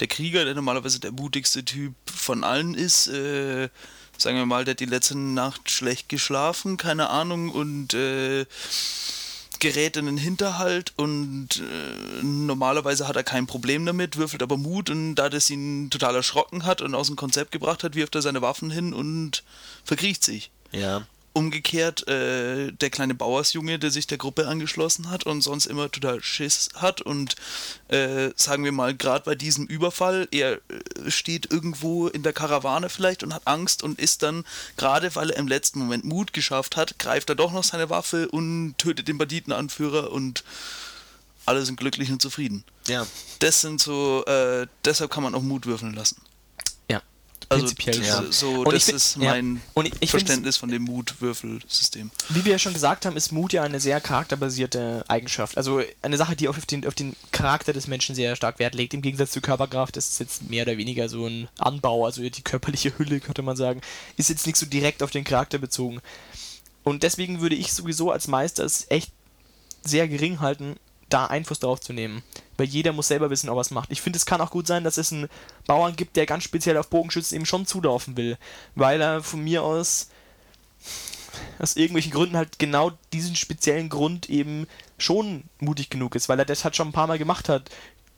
der 0.00 0.08
Krieger, 0.08 0.44
der 0.44 0.54
normalerweise 0.54 0.98
der 0.98 1.12
mutigste 1.12 1.64
Typ 1.64 1.94
von 2.12 2.42
allen 2.42 2.74
ist, 2.74 3.06
äh, 3.06 3.68
sagen 4.18 4.36
wir 4.36 4.46
mal, 4.46 4.64
der 4.64 4.72
hat 4.72 4.80
die 4.80 4.86
letzte 4.86 5.16
Nacht 5.16 5.70
schlecht 5.70 6.08
geschlafen, 6.08 6.78
keine 6.78 7.08
Ahnung, 7.08 7.50
und 7.50 7.94
äh, 7.94 8.44
gerät 9.60 9.96
in 9.96 10.06
den 10.06 10.16
Hinterhalt 10.16 10.92
und 10.96 11.60
äh, 11.60 12.24
normalerweise 12.24 13.06
hat 13.06 13.14
er 13.14 13.22
kein 13.22 13.46
Problem 13.46 13.86
damit, 13.86 14.16
würfelt 14.16 14.42
aber 14.42 14.56
Mut 14.56 14.90
und 14.90 15.14
da 15.14 15.28
das 15.28 15.48
ihn 15.48 15.88
total 15.88 16.16
erschrocken 16.16 16.64
hat 16.64 16.82
und 16.82 16.96
aus 16.96 17.06
dem 17.06 17.14
Konzept 17.14 17.52
gebracht 17.52 17.84
hat, 17.84 17.94
wirft 17.94 18.16
er 18.16 18.22
seine 18.22 18.42
Waffen 18.42 18.72
hin 18.72 18.92
und 18.92 19.44
verkriecht 19.84 20.24
sich. 20.24 20.50
Ja. 20.72 21.06
Umgekehrt, 21.34 22.06
äh, 22.08 22.72
der 22.72 22.90
kleine 22.90 23.14
Bauersjunge, 23.14 23.78
der 23.78 23.90
sich 23.90 24.06
der 24.06 24.18
Gruppe 24.18 24.48
angeschlossen 24.48 25.10
hat 25.10 25.24
und 25.24 25.40
sonst 25.40 25.66
immer 25.66 25.90
total 25.90 26.22
Schiss 26.22 26.68
hat 26.74 27.00
und 27.00 27.36
äh, 27.88 28.30
sagen 28.36 28.64
wir 28.64 28.72
mal, 28.72 28.94
gerade 28.94 29.24
bei 29.24 29.34
diesem 29.34 29.66
Überfall, 29.66 30.28
er 30.30 30.54
äh, 30.54 31.10
steht 31.10 31.50
irgendwo 31.50 32.08
in 32.08 32.22
der 32.22 32.32
Karawane 32.32 32.88
vielleicht 32.88 33.22
und 33.22 33.32
hat 33.32 33.46
Angst 33.46 33.82
und 33.82 33.98
ist 33.98 34.22
dann, 34.22 34.44
gerade 34.76 35.14
weil 35.14 35.30
er 35.30 35.38
im 35.38 35.48
letzten 35.48 35.78
Moment 35.78 36.04
Mut 36.04 36.32
geschafft 36.32 36.76
hat, 36.76 36.98
greift 36.98 37.28
er 37.30 37.34
doch 37.34 37.52
noch 37.52 37.64
seine 37.64 37.90
Waffe 37.90 38.28
und 38.28 38.74
tötet 38.78 39.08
den 39.08 39.18
Banditenanführer 39.18 40.12
und 40.12 40.44
alle 41.46 41.64
sind 41.64 41.76
glücklich 41.76 42.10
und 42.10 42.22
zufrieden. 42.22 42.64
Ja. 42.86 43.06
Das 43.38 43.60
sind 43.60 43.80
so, 43.80 44.24
äh, 44.26 44.66
deshalb 44.84 45.10
kann 45.10 45.22
man 45.22 45.34
auch 45.34 45.42
Mut 45.42 45.66
würfeln 45.66 45.94
lassen. 45.94 46.20
Ja, 47.58 47.62
Also 47.62 47.74
prinzipiell. 47.74 48.04
ja. 48.06 48.24
so, 48.32 48.50
Und 48.62 48.68
ich 48.68 48.72
das 48.74 48.84
find- 48.84 48.96
ist 48.96 49.16
ja. 49.16 49.30
mein 49.30 49.62
Und 49.74 49.86
ich- 49.86 49.94
ich 50.00 50.10
Verständnis 50.10 50.56
von 50.56 50.70
dem 50.70 50.82
Mutwürfelsystem. 50.82 52.10
Wie 52.30 52.44
wir 52.44 52.52
ja 52.52 52.58
schon 52.58 52.72
gesagt 52.72 53.06
haben, 53.06 53.16
ist 53.16 53.32
Mut 53.32 53.52
ja 53.52 53.62
eine 53.62 53.80
sehr 53.80 54.00
charakterbasierte 54.00 55.04
Eigenschaft. 55.08 55.56
Also 55.56 55.82
eine 56.02 56.16
Sache, 56.16 56.36
die 56.36 56.48
auf 56.48 56.64
den, 56.66 56.86
auf 56.86 56.94
den 56.94 57.14
Charakter 57.30 57.72
des 57.72 57.86
Menschen 57.86 58.14
sehr 58.14 58.36
stark 58.36 58.58
Wert 58.58 58.74
legt. 58.74 58.94
Im 58.94 59.02
Gegensatz 59.02 59.32
zur 59.32 59.42
Körperkraft 59.42 59.96
ist 59.96 60.12
es 60.12 60.18
jetzt 60.18 60.48
mehr 60.50 60.62
oder 60.64 60.76
weniger 60.76 61.08
so 61.08 61.26
ein 61.26 61.48
Anbau, 61.58 62.04
also 62.06 62.22
die 62.28 62.42
körperliche 62.42 62.96
Hülle, 62.98 63.20
könnte 63.20 63.42
man 63.42 63.56
sagen, 63.56 63.80
ist 64.16 64.28
jetzt 64.30 64.46
nicht 64.46 64.56
so 64.56 64.66
direkt 64.66 65.02
auf 65.02 65.10
den 65.10 65.24
Charakter 65.24 65.58
bezogen. 65.58 66.00
Und 66.84 67.02
deswegen 67.02 67.40
würde 67.40 67.54
ich 67.54 67.72
sowieso 67.72 68.10
als 68.10 68.26
Meister 68.28 68.64
es 68.64 68.86
echt 68.90 69.12
sehr 69.84 70.08
gering 70.08 70.40
halten, 70.40 70.76
da 71.08 71.26
Einfluss 71.26 71.58
darauf 71.60 71.80
zu 71.80 71.92
nehmen. 71.92 72.22
Weil 72.56 72.66
jeder 72.66 72.92
muss 72.92 73.08
selber 73.08 73.30
wissen, 73.30 73.48
ob 73.48 73.56
er 73.56 73.62
es 73.62 73.70
macht. 73.70 73.90
Ich 73.90 74.02
finde, 74.02 74.18
es 74.18 74.26
kann 74.26 74.40
auch 74.40 74.50
gut 74.50 74.66
sein, 74.66 74.84
dass 74.84 74.98
es 74.98 75.12
einen 75.12 75.28
Bauern 75.66 75.96
gibt, 75.96 76.16
der 76.16 76.26
ganz 76.26 76.44
speziell 76.44 76.76
auf 76.76 76.88
Bogenschützen 76.88 77.36
eben 77.36 77.46
schon 77.46 77.66
zulaufen 77.66 78.16
will. 78.16 78.36
Weil 78.74 79.00
er 79.00 79.22
von 79.22 79.42
mir 79.42 79.62
aus 79.62 80.08
aus 81.58 81.76
irgendwelchen 81.76 82.12
Gründen 82.12 82.36
halt 82.36 82.58
genau 82.58 82.92
diesen 83.12 83.36
speziellen 83.36 83.88
Grund 83.88 84.28
eben 84.28 84.66
schon 84.98 85.44
mutig 85.60 85.90
genug 85.90 86.14
ist, 86.14 86.28
weil 86.28 86.38
er 86.38 86.44
das 86.44 86.64
halt 86.64 86.76
schon 86.76 86.88
ein 86.88 86.92
paar 86.92 87.06
Mal 87.06 87.18
gemacht 87.18 87.48
hat. 87.48 87.70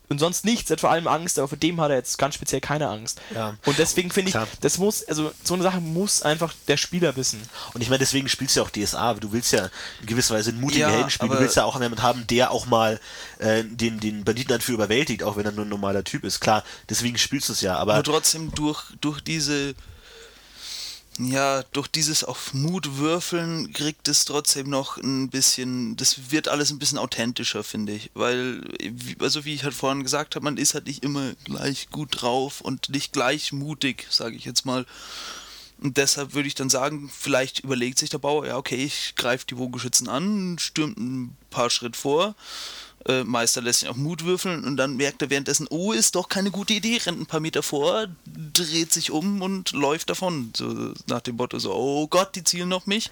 Und 0.09 0.19
sonst 0.19 0.45
nichts, 0.45 0.69
er 0.69 0.75
hat 0.75 0.81
vor 0.81 0.91
allem 0.91 1.07
Angst, 1.07 1.39
aber 1.39 1.47
vor 1.47 1.57
dem 1.57 1.79
hat 1.81 1.89
er 1.89 1.97
jetzt 1.97 2.17
ganz 2.17 2.35
speziell 2.35 2.61
keine 2.61 2.87
Angst. 2.87 3.21
Ja. 3.33 3.55
Und 3.65 3.77
deswegen 3.79 4.11
finde 4.11 4.29
ich, 4.29 4.59
das 4.61 4.77
muss, 4.77 5.03
also 5.03 5.31
so 5.43 5.53
eine 5.53 5.63
Sache 5.63 5.81
muss 5.81 6.21
einfach 6.21 6.53
der 6.67 6.77
Spieler 6.77 7.15
wissen. 7.15 7.41
Und 7.73 7.81
ich 7.81 7.89
meine, 7.89 7.99
deswegen 7.99 8.29
spielst 8.29 8.55
du 8.55 8.61
ja 8.61 8.65
auch 8.65 8.69
DSA. 8.69 9.15
Du 9.15 9.31
willst 9.31 9.51
ja 9.51 9.69
in 10.01 10.05
gewisser 10.05 10.35
Weise 10.35 10.51
einen 10.51 10.61
mutigen 10.61 10.81
Ja, 10.81 10.89
Helden 10.89 11.09
spielen. 11.09 11.31
Du 11.31 11.39
willst 11.39 11.55
ja 11.55 11.63
auch 11.63 11.75
jemanden 11.75 12.03
haben, 12.03 12.27
der 12.27 12.51
auch 12.51 12.65
mal 12.65 12.99
äh, 13.39 13.63
den, 13.63 13.99
den 13.99 14.23
Banditenanführer 14.23 14.75
überwältigt, 14.75 15.23
auch 15.23 15.37
wenn 15.37 15.45
er 15.45 15.51
nur 15.51 15.65
ein 15.65 15.69
normaler 15.69 16.03
Typ 16.03 16.23
ist. 16.23 16.39
Klar, 16.39 16.63
deswegen 16.89 17.17
spielst 17.17 17.49
du 17.49 17.53
es 17.53 17.61
ja. 17.61 17.77
Aber 17.77 17.95
Nur 17.95 18.03
trotzdem 18.03 18.51
durch, 18.53 18.83
durch 19.01 19.21
diese, 19.21 19.73
ja, 21.17 21.63
durch 21.71 21.87
dieses 21.87 22.23
auf 22.25 22.53
Mut 22.53 22.97
würfeln 22.97 23.71
kriegt 23.71 24.07
es 24.09 24.25
trotzdem 24.25 24.69
noch 24.69 24.97
ein 24.97 25.29
bisschen, 25.29 25.95
das 25.95 26.31
wird 26.31 26.49
alles 26.49 26.71
ein 26.71 26.79
bisschen 26.79 26.97
authentischer, 26.97 27.63
finde 27.63 27.93
ich. 27.93 28.11
Weil, 28.13 28.61
also 29.19 29.45
wie 29.45 29.53
ich 29.53 29.63
halt 29.63 29.73
vorhin 29.73 30.03
gesagt 30.03 30.35
habe, 30.35 30.43
man 30.43 30.57
ist 30.57 30.73
halt 30.73 30.87
nicht 30.87 31.03
immer 31.03 31.33
gleich 31.45 31.89
gut 31.89 32.21
drauf 32.21 32.59
und 32.59 32.89
nicht 32.89 33.13
gleich 33.13 33.53
mutig, 33.53 34.07
sage 34.09 34.35
ich 34.35 34.43
jetzt 34.43 34.65
mal. 34.65 34.85
Und 35.81 35.97
deshalb 35.97 36.33
würde 36.33 36.47
ich 36.47 36.55
dann 36.55 36.69
sagen, 36.69 37.09
vielleicht 37.13 37.59
überlegt 37.59 37.99
sich 37.99 38.09
der 38.09 38.17
Bauer, 38.17 38.47
ja, 38.47 38.57
okay, 38.57 38.75
ich 38.75 39.13
greife 39.15 39.45
die 39.45 39.55
Bogenschützen 39.55 40.07
an, 40.07 40.57
stürmt 40.57 40.97
ein 40.97 41.37
paar 41.49 41.69
Schritt 41.69 41.95
vor, 41.95 42.35
äh, 43.05 43.23
Meister 43.23 43.61
lässt 43.61 43.81
sich 43.81 43.89
auf 43.89 43.97
Mut 43.97 44.23
würfeln 44.23 44.63
und 44.63 44.77
dann 44.77 44.95
merkt 44.95 45.21
er 45.21 45.29
währenddessen, 45.29 45.67
oh, 45.69 45.91
ist 45.91 46.15
doch 46.15 46.29
keine 46.29 46.49
gute 46.49 46.73
Idee, 46.73 46.97
rennt 46.97 47.19
ein 47.19 47.25
paar 47.25 47.39
Meter 47.39 47.61
vor, 47.61 48.07
dreht 48.25 48.93
sich 48.93 49.11
um 49.11 49.41
und 49.41 49.73
läuft 49.73 50.09
davon. 50.09 50.51
So 50.55 50.93
nach 51.07 51.21
dem 51.21 51.35
Motto 51.35 51.59
so, 51.59 51.73
oh 51.73 52.07
Gott, 52.07 52.35
die 52.35 52.43
zielen 52.43 52.73
auf 52.73 52.87
mich. 52.87 53.11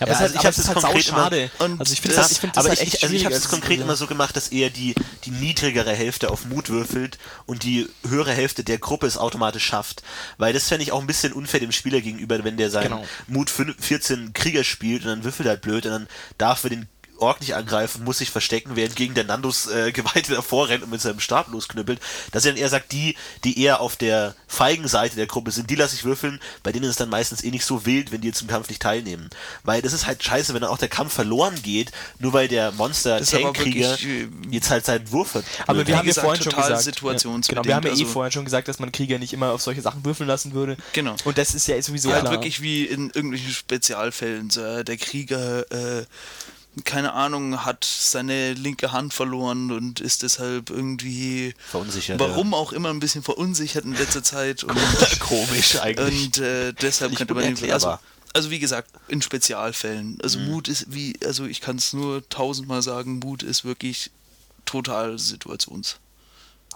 Ja, 0.00 0.06
Ja, 0.06 0.06
aber 0.06 0.10
es 0.12 0.18
also 0.18 0.24
ist 0.24 0.30
ich 0.30 0.36
halt, 0.36 0.36
aber 0.36 0.46
hab's 0.46 0.58
es 0.58 0.66
halt 0.68 0.78
konkret 0.78 1.08
immer- 1.08 1.16
schade. 1.18 1.50
Und 1.58 1.80
Also 1.80 1.92
ich 1.92 2.00
finde 2.00 2.16
das- 2.16 2.24
das, 2.24 2.32
ich 2.32 2.40
find 2.40 2.56
das 2.56 2.64
aber 2.64 2.68
halt 2.70 2.82
ich, 2.82 2.94
echt 2.94 3.02
also 3.02 3.14
ich 3.14 3.24
habe 3.24 3.34
es 3.34 3.42
Also, 3.44 3.56
konkret 3.56 3.80
immer 3.80 3.96
so 3.96 4.06
gemacht, 4.06 4.36
dass 4.36 4.48
eher 4.48 4.70
die, 4.70 4.94
die 5.24 5.30
niedrigere 5.30 5.92
Hälfte 5.92 6.30
auf 6.30 6.44
Mut 6.46 6.68
würfelt 6.70 7.18
und 7.46 7.62
die 7.62 7.88
höhere 8.08 8.32
Hälfte 8.32 8.64
der 8.64 8.78
Gruppe 8.78 9.06
es 9.06 9.16
automatisch 9.18 9.64
schafft. 9.64 10.02
Weil 10.38 10.52
das 10.52 10.68
fände 10.68 10.82
ich 10.84 10.92
auch 10.92 11.00
ein 11.00 11.06
bisschen 11.06 11.32
unfair 11.32 11.60
dem 11.60 11.72
Spieler 11.72 12.00
gegenüber, 12.00 12.42
wenn 12.44 12.56
der 12.56 12.70
seinen 12.70 12.84
Genau. 12.84 13.06
Mut 13.26 13.50
5 13.50 13.76
14 13.78 14.32
Krieger 14.32 14.64
spielt 14.64 15.02
und 15.02 15.08
dann 15.08 15.24
würfelt 15.24 15.46
er 15.46 15.50
halt 15.50 15.62
blöd 15.62 15.86
und 15.86 15.92
dann 15.92 16.08
darf 16.38 16.64
er 16.64 16.70
den 16.70 16.88
Ork 17.24 17.40
nicht 17.40 17.54
angreifen, 17.54 18.04
muss 18.04 18.18
sich 18.18 18.30
verstecken, 18.30 18.76
während 18.76 18.96
gegen 18.96 19.14
der 19.14 19.24
Nandos 19.24 19.66
äh, 19.66 19.92
Geweihte 19.94 20.34
davor 20.34 20.68
rennt 20.68 20.84
und 20.84 20.90
mit 20.90 21.00
seinem 21.00 21.20
Stab 21.20 21.48
losknüppelt. 21.48 22.00
Dass 22.32 22.44
er 22.44 22.52
dann 22.52 22.60
eher 22.60 22.68
sagt, 22.68 22.92
die, 22.92 23.16
die 23.44 23.60
eher 23.60 23.80
auf 23.80 23.96
der 23.96 24.34
feigen 24.46 24.88
Seite 24.88 25.16
der 25.16 25.26
Gruppe 25.26 25.50
sind, 25.50 25.70
die 25.70 25.74
lasse 25.74 25.96
ich 25.96 26.04
würfeln, 26.04 26.40
bei 26.62 26.72
denen 26.72 26.84
ist 26.84 26.90
es 26.90 26.96
dann 26.96 27.10
meistens 27.10 27.42
eh 27.42 27.50
nicht 27.50 27.64
so 27.64 27.86
wild, 27.86 28.12
wenn 28.12 28.20
die 28.20 28.28
jetzt 28.28 28.42
im 28.42 28.48
Kampf 28.48 28.68
nicht 28.68 28.82
teilnehmen. 28.82 29.30
Weil 29.62 29.82
das 29.82 29.92
ist 29.92 30.06
halt 30.06 30.22
scheiße, 30.22 30.54
wenn 30.54 30.62
dann 30.62 30.70
auch 30.70 30.78
der 30.78 30.88
Kampf 30.88 31.12
verloren 31.14 31.60
geht, 31.62 31.90
nur 32.18 32.32
weil 32.32 32.48
der 32.48 32.72
Monster 32.72 33.18
Das 33.18 33.28
ist 33.28 33.34
aber 33.34 33.52
Tankkrieger 33.52 33.90
wirklich, 33.90 34.08
äh, 34.08 34.28
jetzt 34.50 34.70
halt 34.70 34.84
seinen 34.84 35.10
Wurf 35.10 35.34
hat. 35.34 35.44
Aber 35.66 35.74
blöd 35.76 35.88
wir 35.88 35.98
haben 35.98 36.06
ja 36.08 36.14
vorhin 36.14 36.42
schon 36.42 36.52
total 36.52 36.76
gesagt, 36.76 37.02
ja, 37.02 37.38
genau, 37.48 37.64
wir 37.64 37.74
haben 37.74 37.84
ja 37.84 37.90
eh 37.90 37.92
also- 37.92 38.06
vorhin 38.06 38.32
schon 38.32 38.44
gesagt, 38.44 38.68
dass 38.68 38.78
man 38.78 38.92
Krieger 38.92 39.18
nicht 39.18 39.32
immer 39.32 39.52
auf 39.52 39.62
solche 39.62 39.82
Sachen 39.82 40.04
würfeln 40.04 40.28
lassen 40.28 40.52
würde. 40.52 40.76
Genau. 40.92 41.16
Und 41.24 41.38
das 41.38 41.54
ist 41.54 41.66
ja 41.66 41.80
sowieso 41.82 42.12
halt 42.12 42.22
klar. 42.22 42.32
wirklich 42.32 42.60
wie 42.60 42.84
in 42.84 43.10
irgendwelchen 43.10 43.52
Spezialfällen. 43.52 44.50
So, 44.50 44.62
äh, 44.62 44.84
der 44.84 44.96
Krieger, 44.96 45.70
äh, 45.70 46.04
keine 46.84 47.12
Ahnung, 47.12 47.64
hat 47.64 47.84
seine 47.84 48.54
linke 48.54 48.90
Hand 48.92 49.14
verloren 49.14 49.70
und 49.70 50.00
ist 50.00 50.22
deshalb 50.22 50.70
irgendwie, 50.70 51.54
Verunsichert, 51.70 52.18
warum 52.18 52.52
auch 52.54 52.72
immer, 52.72 52.90
ein 52.90 53.00
bisschen 53.00 53.22
verunsichert 53.22 53.84
in 53.84 53.94
letzter 53.94 54.22
Zeit. 54.22 54.64
Und, 54.64 54.76
Komisch 55.20 55.80
eigentlich. 55.80 56.24
und 56.24 56.38
äh, 56.38 56.72
deshalb 56.72 57.10
Nicht 57.10 57.18
könnte 57.18 57.34
man 57.34 57.44
ihn, 57.44 57.70
also, 57.70 57.98
also 58.32 58.50
wie 58.50 58.58
gesagt, 58.58 58.90
in 59.08 59.22
Spezialfällen. 59.22 60.18
Also 60.22 60.38
Mut 60.38 60.68
ist 60.68 60.86
wie, 60.92 61.16
also 61.24 61.44
ich 61.44 61.60
kann 61.60 61.76
es 61.76 61.92
nur 61.92 62.28
tausendmal 62.28 62.82
sagen, 62.82 63.20
Mut 63.20 63.42
ist 63.42 63.64
wirklich 63.64 64.10
total 64.64 65.18
situations. 65.18 65.96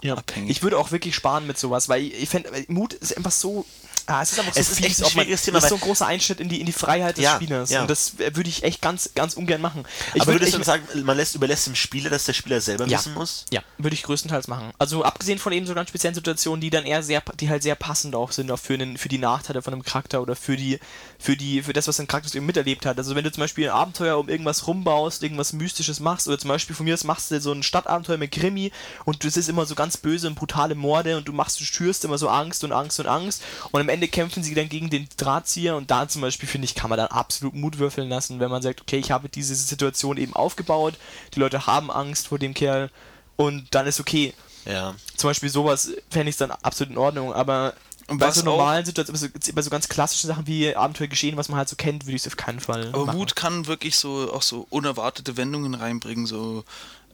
Ja. 0.01 0.15
abhängig. 0.15 0.49
Ich 0.49 0.63
würde 0.63 0.77
auch 0.77 0.91
wirklich 0.91 1.13
sparen 1.15 1.45
mit 1.45 1.57
sowas, 1.57 1.89
weil 1.89 2.03
ich, 2.03 2.13
ich 2.23 2.29
finde, 2.29 2.49
Mut 2.67 2.93
ist 2.93 3.17
einfach 3.17 3.31
so. 3.31 3.65
Ah, 4.07 4.21
es 4.21 4.31
ist 4.31 4.39
einfach 4.39 4.53
so 4.53 4.59
Es 4.59 4.69
ist 4.71 4.83
echt 4.83 4.99
ein 4.99 5.05
ob 5.05 5.15
man- 5.15 5.23
schwieriges 5.23 5.41
Thema, 5.43 5.55
Das 5.57 5.63
ist 5.65 5.69
so 5.69 5.75
ein 5.75 5.81
großer 5.81 6.05
Einschnitt 6.07 6.39
in 6.39 6.49
die, 6.49 6.59
in 6.59 6.65
die 6.65 6.71
Freiheit 6.71 7.17
des 7.17 7.23
Ja, 7.23 7.35
Spielers. 7.35 7.69
ja. 7.69 7.81
Und 7.81 7.89
das 7.89 8.17
würde 8.17 8.49
ich 8.49 8.63
echt 8.63 8.81
ganz, 8.81 9.09
ganz 9.15 9.33
ungern 9.35 9.61
machen. 9.61 9.85
Ich 10.13 10.21
Aber 10.21 10.31
würd- 10.31 10.35
würdest 10.35 10.57
du 10.57 10.63
sagen, 10.63 10.83
man 11.03 11.17
lässt, 11.17 11.35
überlässt 11.35 11.67
dem 11.67 11.75
Spieler, 11.75 12.09
dass 12.09 12.25
der 12.25 12.33
Spieler 12.33 12.61
selber 12.61 12.85
Ja. 12.87 12.97
wissen 12.99 13.13
muss? 13.13 13.45
Ja, 13.51 13.61
würde 13.77 13.93
ich 13.93 14.03
größtenteils 14.03 14.47
machen. 14.47 14.71
Also 14.77 15.03
abgesehen 15.03 15.39
von 15.39 15.53
eben 15.53 15.65
so 15.67 15.73
ganz 15.73 15.89
speziellen 15.89 16.15
Situationen, 16.15 16.61
die 16.61 16.69
dann 16.69 16.85
eher 16.85 17.03
sehr, 17.03 17.21
die 17.39 17.49
halt 17.49 17.63
sehr 17.63 17.75
passend 17.75 18.15
auch 18.15 18.31
sind, 18.31 18.51
auch 18.51 18.59
für, 18.59 18.77
den, 18.77 18.97
für 18.97 19.09
die 19.09 19.17
Nachteile 19.17 19.61
von 19.61 19.73
einem 19.73 19.83
Charakter 19.83 20.21
oder 20.21 20.35
für 20.35 20.55
die, 20.57 20.79
für 21.17 21.35
die, 21.37 21.61
für 21.63 21.73
das, 21.73 21.87
was 21.87 21.99
ein 21.99 22.07
Charakter 22.07 22.35
eben 22.35 22.45
miterlebt 22.45 22.85
hat. 22.85 22.97
Also 22.97 23.15
wenn 23.15 23.23
du 23.23 23.31
zum 23.31 23.41
Beispiel 23.41 23.65
ein 23.69 23.75
Abenteuer 23.75 24.17
um 24.17 24.29
irgendwas 24.29 24.67
rumbaust, 24.67 25.23
irgendwas 25.23 25.53
Mystisches 25.53 25.99
machst, 25.99 26.27
oder 26.27 26.37
zum 26.37 26.47
Beispiel 26.49 26.75
von 26.75 26.85
mir 26.85 26.93
aus 26.93 27.03
machst 27.03 27.31
du 27.31 27.39
so 27.41 27.51
ein 27.51 27.63
Stadtabenteuer 27.63 28.17
mit 28.17 28.31
Krimi 28.31 28.71
und 29.05 29.23
das 29.23 29.37
ist 29.37 29.49
immer 29.49 29.65
so 29.65 29.75
ganz 29.75 29.97
böse 29.97 30.27
und 30.27 30.35
brutale 30.35 30.75
Morde 30.75 31.17
und 31.17 31.27
du 31.27 31.33
machst, 31.33 31.59
du 31.59 31.63
schürst 31.65 32.05
immer 32.05 32.17
so 32.17 32.29
Angst 32.29 32.63
und 32.63 32.71
Angst 32.71 32.99
und 32.99 33.07
Angst 33.07 33.41
und 33.71 33.81
am 33.81 33.89
Ende 33.89 33.98
kämpfen 34.07 34.43
sie 34.43 34.55
dann 34.55 34.69
gegen 34.69 34.89
den 34.89 35.07
Drahtzieher 35.17 35.75
und 35.75 35.91
da 35.91 36.07
zum 36.07 36.21
Beispiel, 36.21 36.47
finde 36.47 36.65
ich, 36.65 36.75
kann 36.75 36.89
man 36.89 36.97
dann 36.97 37.07
absolut 37.07 37.55
Mut 37.55 37.79
würfeln 37.79 38.09
lassen, 38.09 38.39
wenn 38.39 38.49
man 38.49 38.61
sagt, 38.61 38.81
okay, 38.81 38.97
ich 38.97 39.11
habe 39.11 39.29
diese 39.29 39.55
Situation 39.55 40.17
eben 40.17 40.33
aufgebaut, 40.33 40.95
die 41.35 41.39
Leute 41.39 41.67
haben 41.67 41.91
Angst 41.91 42.27
vor 42.27 42.39
dem 42.39 42.53
Kerl 42.53 42.89
und 43.35 43.67
dann 43.71 43.87
ist 43.87 43.99
okay. 43.99 44.33
Ja. 44.65 44.95
Zum 45.15 45.29
Beispiel 45.29 45.49
sowas 45.49 45.91
fände 46.09 46.29
ich 46.29 46.37
dann 46.37 46.51
absolut 46.51 46.91
in 46.91 46.97
Ordnung, 46.97 47.33
aber 47.33 47.73
Und 48.07 48.17
bei 48.17 48.31
so 48.31 48.43
normalen 48.43 48.85
Situationen, 48.85 49.31
bei 49.31 49.39
so, 49.41 49.53
bei 49.53 49.61
so 49.61 49.69
ganz 49.69 49.87
klassischen 49.87 50.27
Sachen 50.27 50.47
wie 50.47 50.75
Abenteuer 50.75 51.07
geschehen, 51.07 51.37
was 51.37 51.49
man 51.49 51.57
halt 51.57 51.69
so 51.69 51.75
kennt, 51.75 52.05
würde 52.05 52.15
ich 52.15 52.23
es 52.23 52.27
auf 52.27 52.37
keinen 52.37 52.59
Fall 52.59 52.89
Aber 52.91 53.05
machen. 53.05 53.17
Mut 53.17 53.35
kann 53.35 53.67
wirklich 53.67 53.95
so 53.95 54.31
auch 54.33 54.41
so 54.41 54.67
unerwartete 54.69 55.37
Wendungen 55.37 55.73
reinbringen, 55.73 56.25
so 56.25 56.63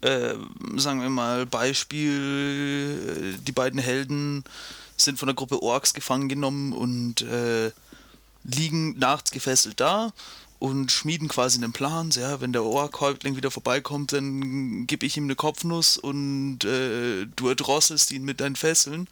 äh, 0.01 0.35
sagen 0.75 1.01
wir 1.01 1.09
mal 1.09 1.45
Beispiel, 1.45 3.35
äh, 3.35 3.43
die 3.43 3.51
beiden 3.51 3.79
Helden 3.79 4.43
sind 4.97 5.19
von 5.19 5.27
der 5.27 5.35
Gruppe 5.35 5.61
Orks 5.61 5.93
gefangen 5.93 6.29
genommen 6.29 6.73
und 6.73 7.21
äh, 7.21 7.71
liegen 8.43 8.97
nachts 8.97 9.31
gefesselt 9.31 9.79
da 9.79 10.13
und 10.59 10.91
schmieden 10.91 11.27
quasi 11.27 11.57
einen 11.57 11.73
Plan. 11.73 12.09
Ja, 12.11 12.41
wenn 12.41 12.53
der 12.53 12.63
Ork-Häuptling 12.63 13.35
wieder 13.35 13.51
vorbeikommt, 13.51 14.13
dann 14.13 14.87
gebe 14.87 15.05
ich 15.05 15.17
ihm 15.17 15.25
eine 15.25 15.35
Kopfnuss 15.35 15.97
und 15.97 16.63
äh, 16.63 17.25
du 17.35 17.49
erdrosselst 17.49 18.11
ihn 18.11 18.23
mit 18.23 18.39
deinen 18.39 18.55
Fesseln. 18.55 19.07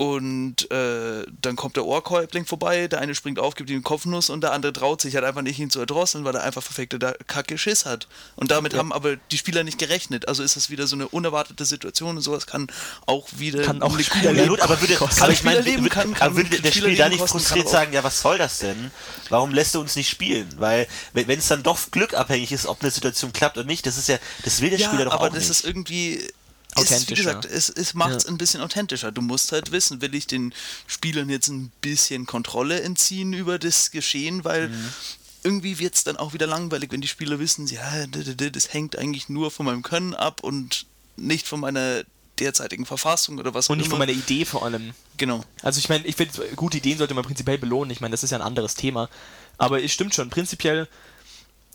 Und 0.00 0.70
äh, 0.70 1.26
dann 1.42 1.56
kommt 1.56 1.76
der 1.76 1.84
Ohrkäubling 1.84 2.46
vorbei, 2.46 2.88
der 2.88 3.02
eine 3.02 3.14
springt 3.14 3.38
auf, 3.38 3.54
gibt 3.54 3.68
ihm 3.68 3.74
einen 3.74 3.82
Kopfnuss 3.84 4.30
und 4.30 4.40
der 4.40 4.52
andere 4.52 4.72
traut 4.72 5.02
sich 5.02 5.14
halt 5.14 5.26
einfach 5.26 5.42
nicht, 5.42 5.58
ihn 5.58 5.68
zu 5.68 5.78
erdrosseln, 5.78 6.24
weil 6.24 6.34
er 6.34 6.42
einfach 6.42 6.62
verfickte 6.62 6.98
da 6.98 7.12
Kacke 7.26 7.58
Schiss 7.58 7.84
hat. 7.84 8.08
Und 8.34 8.50
damit 8.50 8.72
haben 8.72 8.94
aber 8.94 9.16
die 9.16 9.36
Spieler 9.36 9.62
nicht 9.62 9.76
gerechnet. 9.76 10.26
Also 10.26 10.42
ist 10.42 10.56
das 10.56 10.70
wieder 10.70 10.86
so 10.86 10.96
eine 10.96 11.06
unerwartete 11.06 11.66
Situation 11.66 12.16
und 12.16 12.22
sowas 12.22 12.46
kann 12.46 12.68
auch 13.04 13.28
wieder 13.36 13.62
Kann 13.62 13.82
auch 13.82 14.00
Spieler 14.00 14.32
Ja, 14.32 14.46
gut, 14.46 14.60
aber 14.62 14.80
würde, 14.80 14.94
kosten. 14.94 15.20
aber 15.22 15.32
ich 15.34 15.44
meine, 15.44 15.66
würde, 15.66 15.90
kann- 15.90 16.06
aber 16.08 16.14
kann 16.18 16.36
würde 16.36 16.48
der 16.62 16.72
Spieler 16.72 16.94
da 16.96 17.08
nicht 17.10 17.20
frustriert 17.28 17.68
sagen, 17.68 17.92
ja, 17.92 18.02
was 18.02 18.22
soll 18.22 18.38
das 18.38 18.56
denn? 18.60 18.90
Warum 19.28 19.52
lässt 19.52 19.74
du 19.74 19.80
uns 19.80 19.96
nicht 19.96 20.08
spielen? 20.08 20.48
Weil, 20.56 20.86
wenn 21.12 21.38
es 21.38 21.48
dann 21.48 21.62
doch 21.62 21.78
glückabhängig 21.90 22.52
ist, 22.52 22.64
ob 22.64 22.80
eine 22.80 22.90
Situation 22.90 23.34
klappt 23.34 23.58
oder 23.58 23.66
nicht, 23.66 23.84
das 23.84 23.98
ist 23.98 24.08
ja, 24.08 24.16
das 24.44 24.62
will 24.62 24.70
der 24.70 24.78
ja, 24.78 24.88
Spieler 24.88 25.04
doch 25.04 25.12
aber 25.12 25.24
auch 25.24 25.28
das 25.28 25.40
nicht. 25.40 25.50
ist 25.50 25.66
irgendwie 25.66 26.26
ist, 26.70 26.76
wie 26.76 26.94
Authentischer. 26.94 27.34
gesagt, 27.34 27.44
es, 27.46 27.68
es 27.68 27.94
macht 27.94 28.12
es 28.12 28.24
Ja. 28.24 28.30
ein 28.30 28.38
bisschen 28.38 28.60
authentischer. 28.60 29.12
Du 29.12 29.22
musst 29.22 29.52
halt 29.52 29.72
wissen, 29.72 30.00
will 30.00 30.14
ich 30.14 30.26
den 30.26 30.54
Spielern 30.86 31.28
jetzt 31.28 31.48
ein 31.48 31.70
bisschen 31.80 32.26
Kontrolle 32.26 32.80
entziehen 32.82 33.32
über 33.32 33.58
das 33.58 33.90
Geschehen, 33.90 34.44
weil 34.44 34.68
Mhm. 34.68 34.88
irgendwie 35.42 35.78
wird 35.78 35.94
es 35.94 36.04
dann 36.04 36.16
auch 36.16 36.32
wieder 36.32 36.46
langweilig, 36.46 36.92
wenn 36.92 37.00
die 37.00 37.08
Spieler 37.08 37.38
wissen, 37.38 37.66
ja, 37.66 38.06
das 38.06 38.72
hängt 38.72 38.96
eigentlich 38.98 39.28
nur 39.28 39.50
von 39.50 39.66
meinem 39.66 39.82
Können 39.82 40.14
ab 40.14 40.42
und 40.42 40.86
nicht 41.16 41.46
von 41.46 41.60
meiner 41.60 42.02
derzeitigen 42.38 42.86
Verfassung 42.86 43.38
oder 43.38 43.52
was 43.52 43.66
auch 43.66 43.70
Und 43.70 43.78
nicht 43.78 43.86
immer. 43.86 43.96
von 43.96 43.98
meiner 43.98 44.12
Idee 44.12 44.44
vor 44.46 44.64
allem. 44.64 44.92
genau. 45.18 45.44
Also 45.62 45.78
ich 45.78 45.88
meine, 45.90 46.06
ich 46.06 46.16
finde, 46.16 46.32
gute 46.56 46.78
Ideen 46.78 46.96
sollte 46.96 47.12
man 47.14 47.24
prinzipiell 47.24 47.58
belohnen. 47.58 47.90
Ich 47.90 48.00
meine, 48.00 48.12
das 48.12 48.22
ist 48.22 48.30
ja 48.30 48.38
ein 48.38 48.42
anderes 48.42 48.74
Thema. 48.74 49.10
Aber 49.58 49.82
es 49.82 49.92
stimmt 49.92 50.14
schon, 50.14 50.30
prinzipiell 50.30 50.88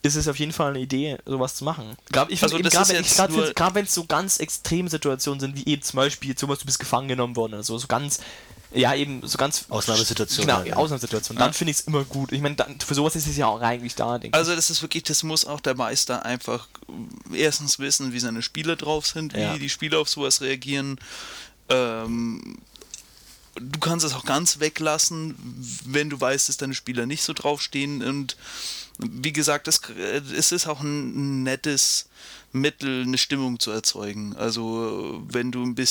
ist 0.06 0.16
es 0.16 0.28
auf 0.28 0.38
jeden 0.40 0.52
Fall 0.54 0.70
eine 0.72 0.80
Idee, 0.80 1.18
sowas 1.26 1.56
zu 1.56 1.64
machen. 1.64 1.96
Gerade 2.12 2.32
ich 2.32 2.42
Also 2.44 2.58
gerade 2.60 3.76
wenn 3.76 3.86
es 3.86 3.94
so 3.94 4.06
ganz 4.06 4.40
extreme 4.40 4.90
Situationen 4.90 5.40
sind, 5.40 5.56
wie 5.58 5.66
eben 5.72 5.82
zum 5.82 5.98
Beispiel, 5.98 6.30
jetzt 6.30 6.42
sowas, 6.42 6.60
du 6.60 6.66
bist 6.66 6.80
gefangen 6.80 7.08
genommen 7.08 7.36
worden, 7.36 7.56
also 7.56 7.78
so 7.78 7.88
ganz, 7.88 8.20
ja 8.74 8.94
eben 8.94 9.26
so 9.26 9.38
ganz 9.38 9.66
Ausnahmesituation 9.70 10.46
Genau, 10.46 10.64
ja. 10.64 10.76
Ausnahmesituation. 10.76 11.38
Dann 11.38 11.54
finde 11.54 11.72
ich 11.72 11.78
es 11.78 11.84
immer 11.88 12.04
gut. 12.04 12.32
Ich 12.32 12.42
meine, 12.42 12.56
für 12.86 12.94
sowas 12.94 13.16
ist 13.16 13.28
es 13.28 13.38
ja 13.38 13.48
auch 13.48 13.62
eigentlich 13.62 13.96
da, 13.96 14.18
denke 14.20 14.38
Also 14.38 14.56
das 14.56 14.70
ist 14.70 14.82
wirklich, 14.82 15.04
das 15.04 15.24
muss 15.24 15.46
auch 15.46 15.60
der 15.62 15.76
Meister 15.76 16.26
einfach 16.26 16.68
äh, 17.32 17.38
erstens 17.38 17.80
wissen, 17.80 18.14
wie 18.14 18.20
seine 18.20 18.42
Spieler 18.42 18.76
drauf 18.76 19.08
sind, 19.08 19.34
wie 19.34 19.40
Ja. 19.40 19.58
die 19.58 19.70
Spieler 19.70 20.00
auf 20.00 20.10
sowas 20.10 20.42
reagieren. 20.42 21.00
Ähm, 21.70 22.58
du 23.56 23.80
kannst 23.80 24.06
es 24.06 24.14
auch 24.14 24.26
ganz 24.26 24.60
weglassen, 24.60 25.36
wenn 25.86 26.10
du 26.10 26.20
weißt, 26.20 26.50
dass 26.50 26.58
deine 26.58 26.74
Spieler 26.76 27.06
nicht 27.06 27.24
so 27.24 27.34
draufstehen. 27.34 28.04
Und 28.04 28.36
wie 29.00 29.34
gesagt, 29.34 29.68
es, 29.68 29.82
es 29.90 30.52
ist 30.52 30.68
auch 30.68 30.82
ein 30.82 31.44
nettes 31.44 32.08
Mittel, 32.52 33.04
eine 33.04 33.18
Stimmung 33.18 33.60
zu 33.60 33.72
erzeugen. 33.72 34.36
Also 34.36 35.22
wenn 35.28 35.52
du 35.52 35.64
ein 35.64 35.76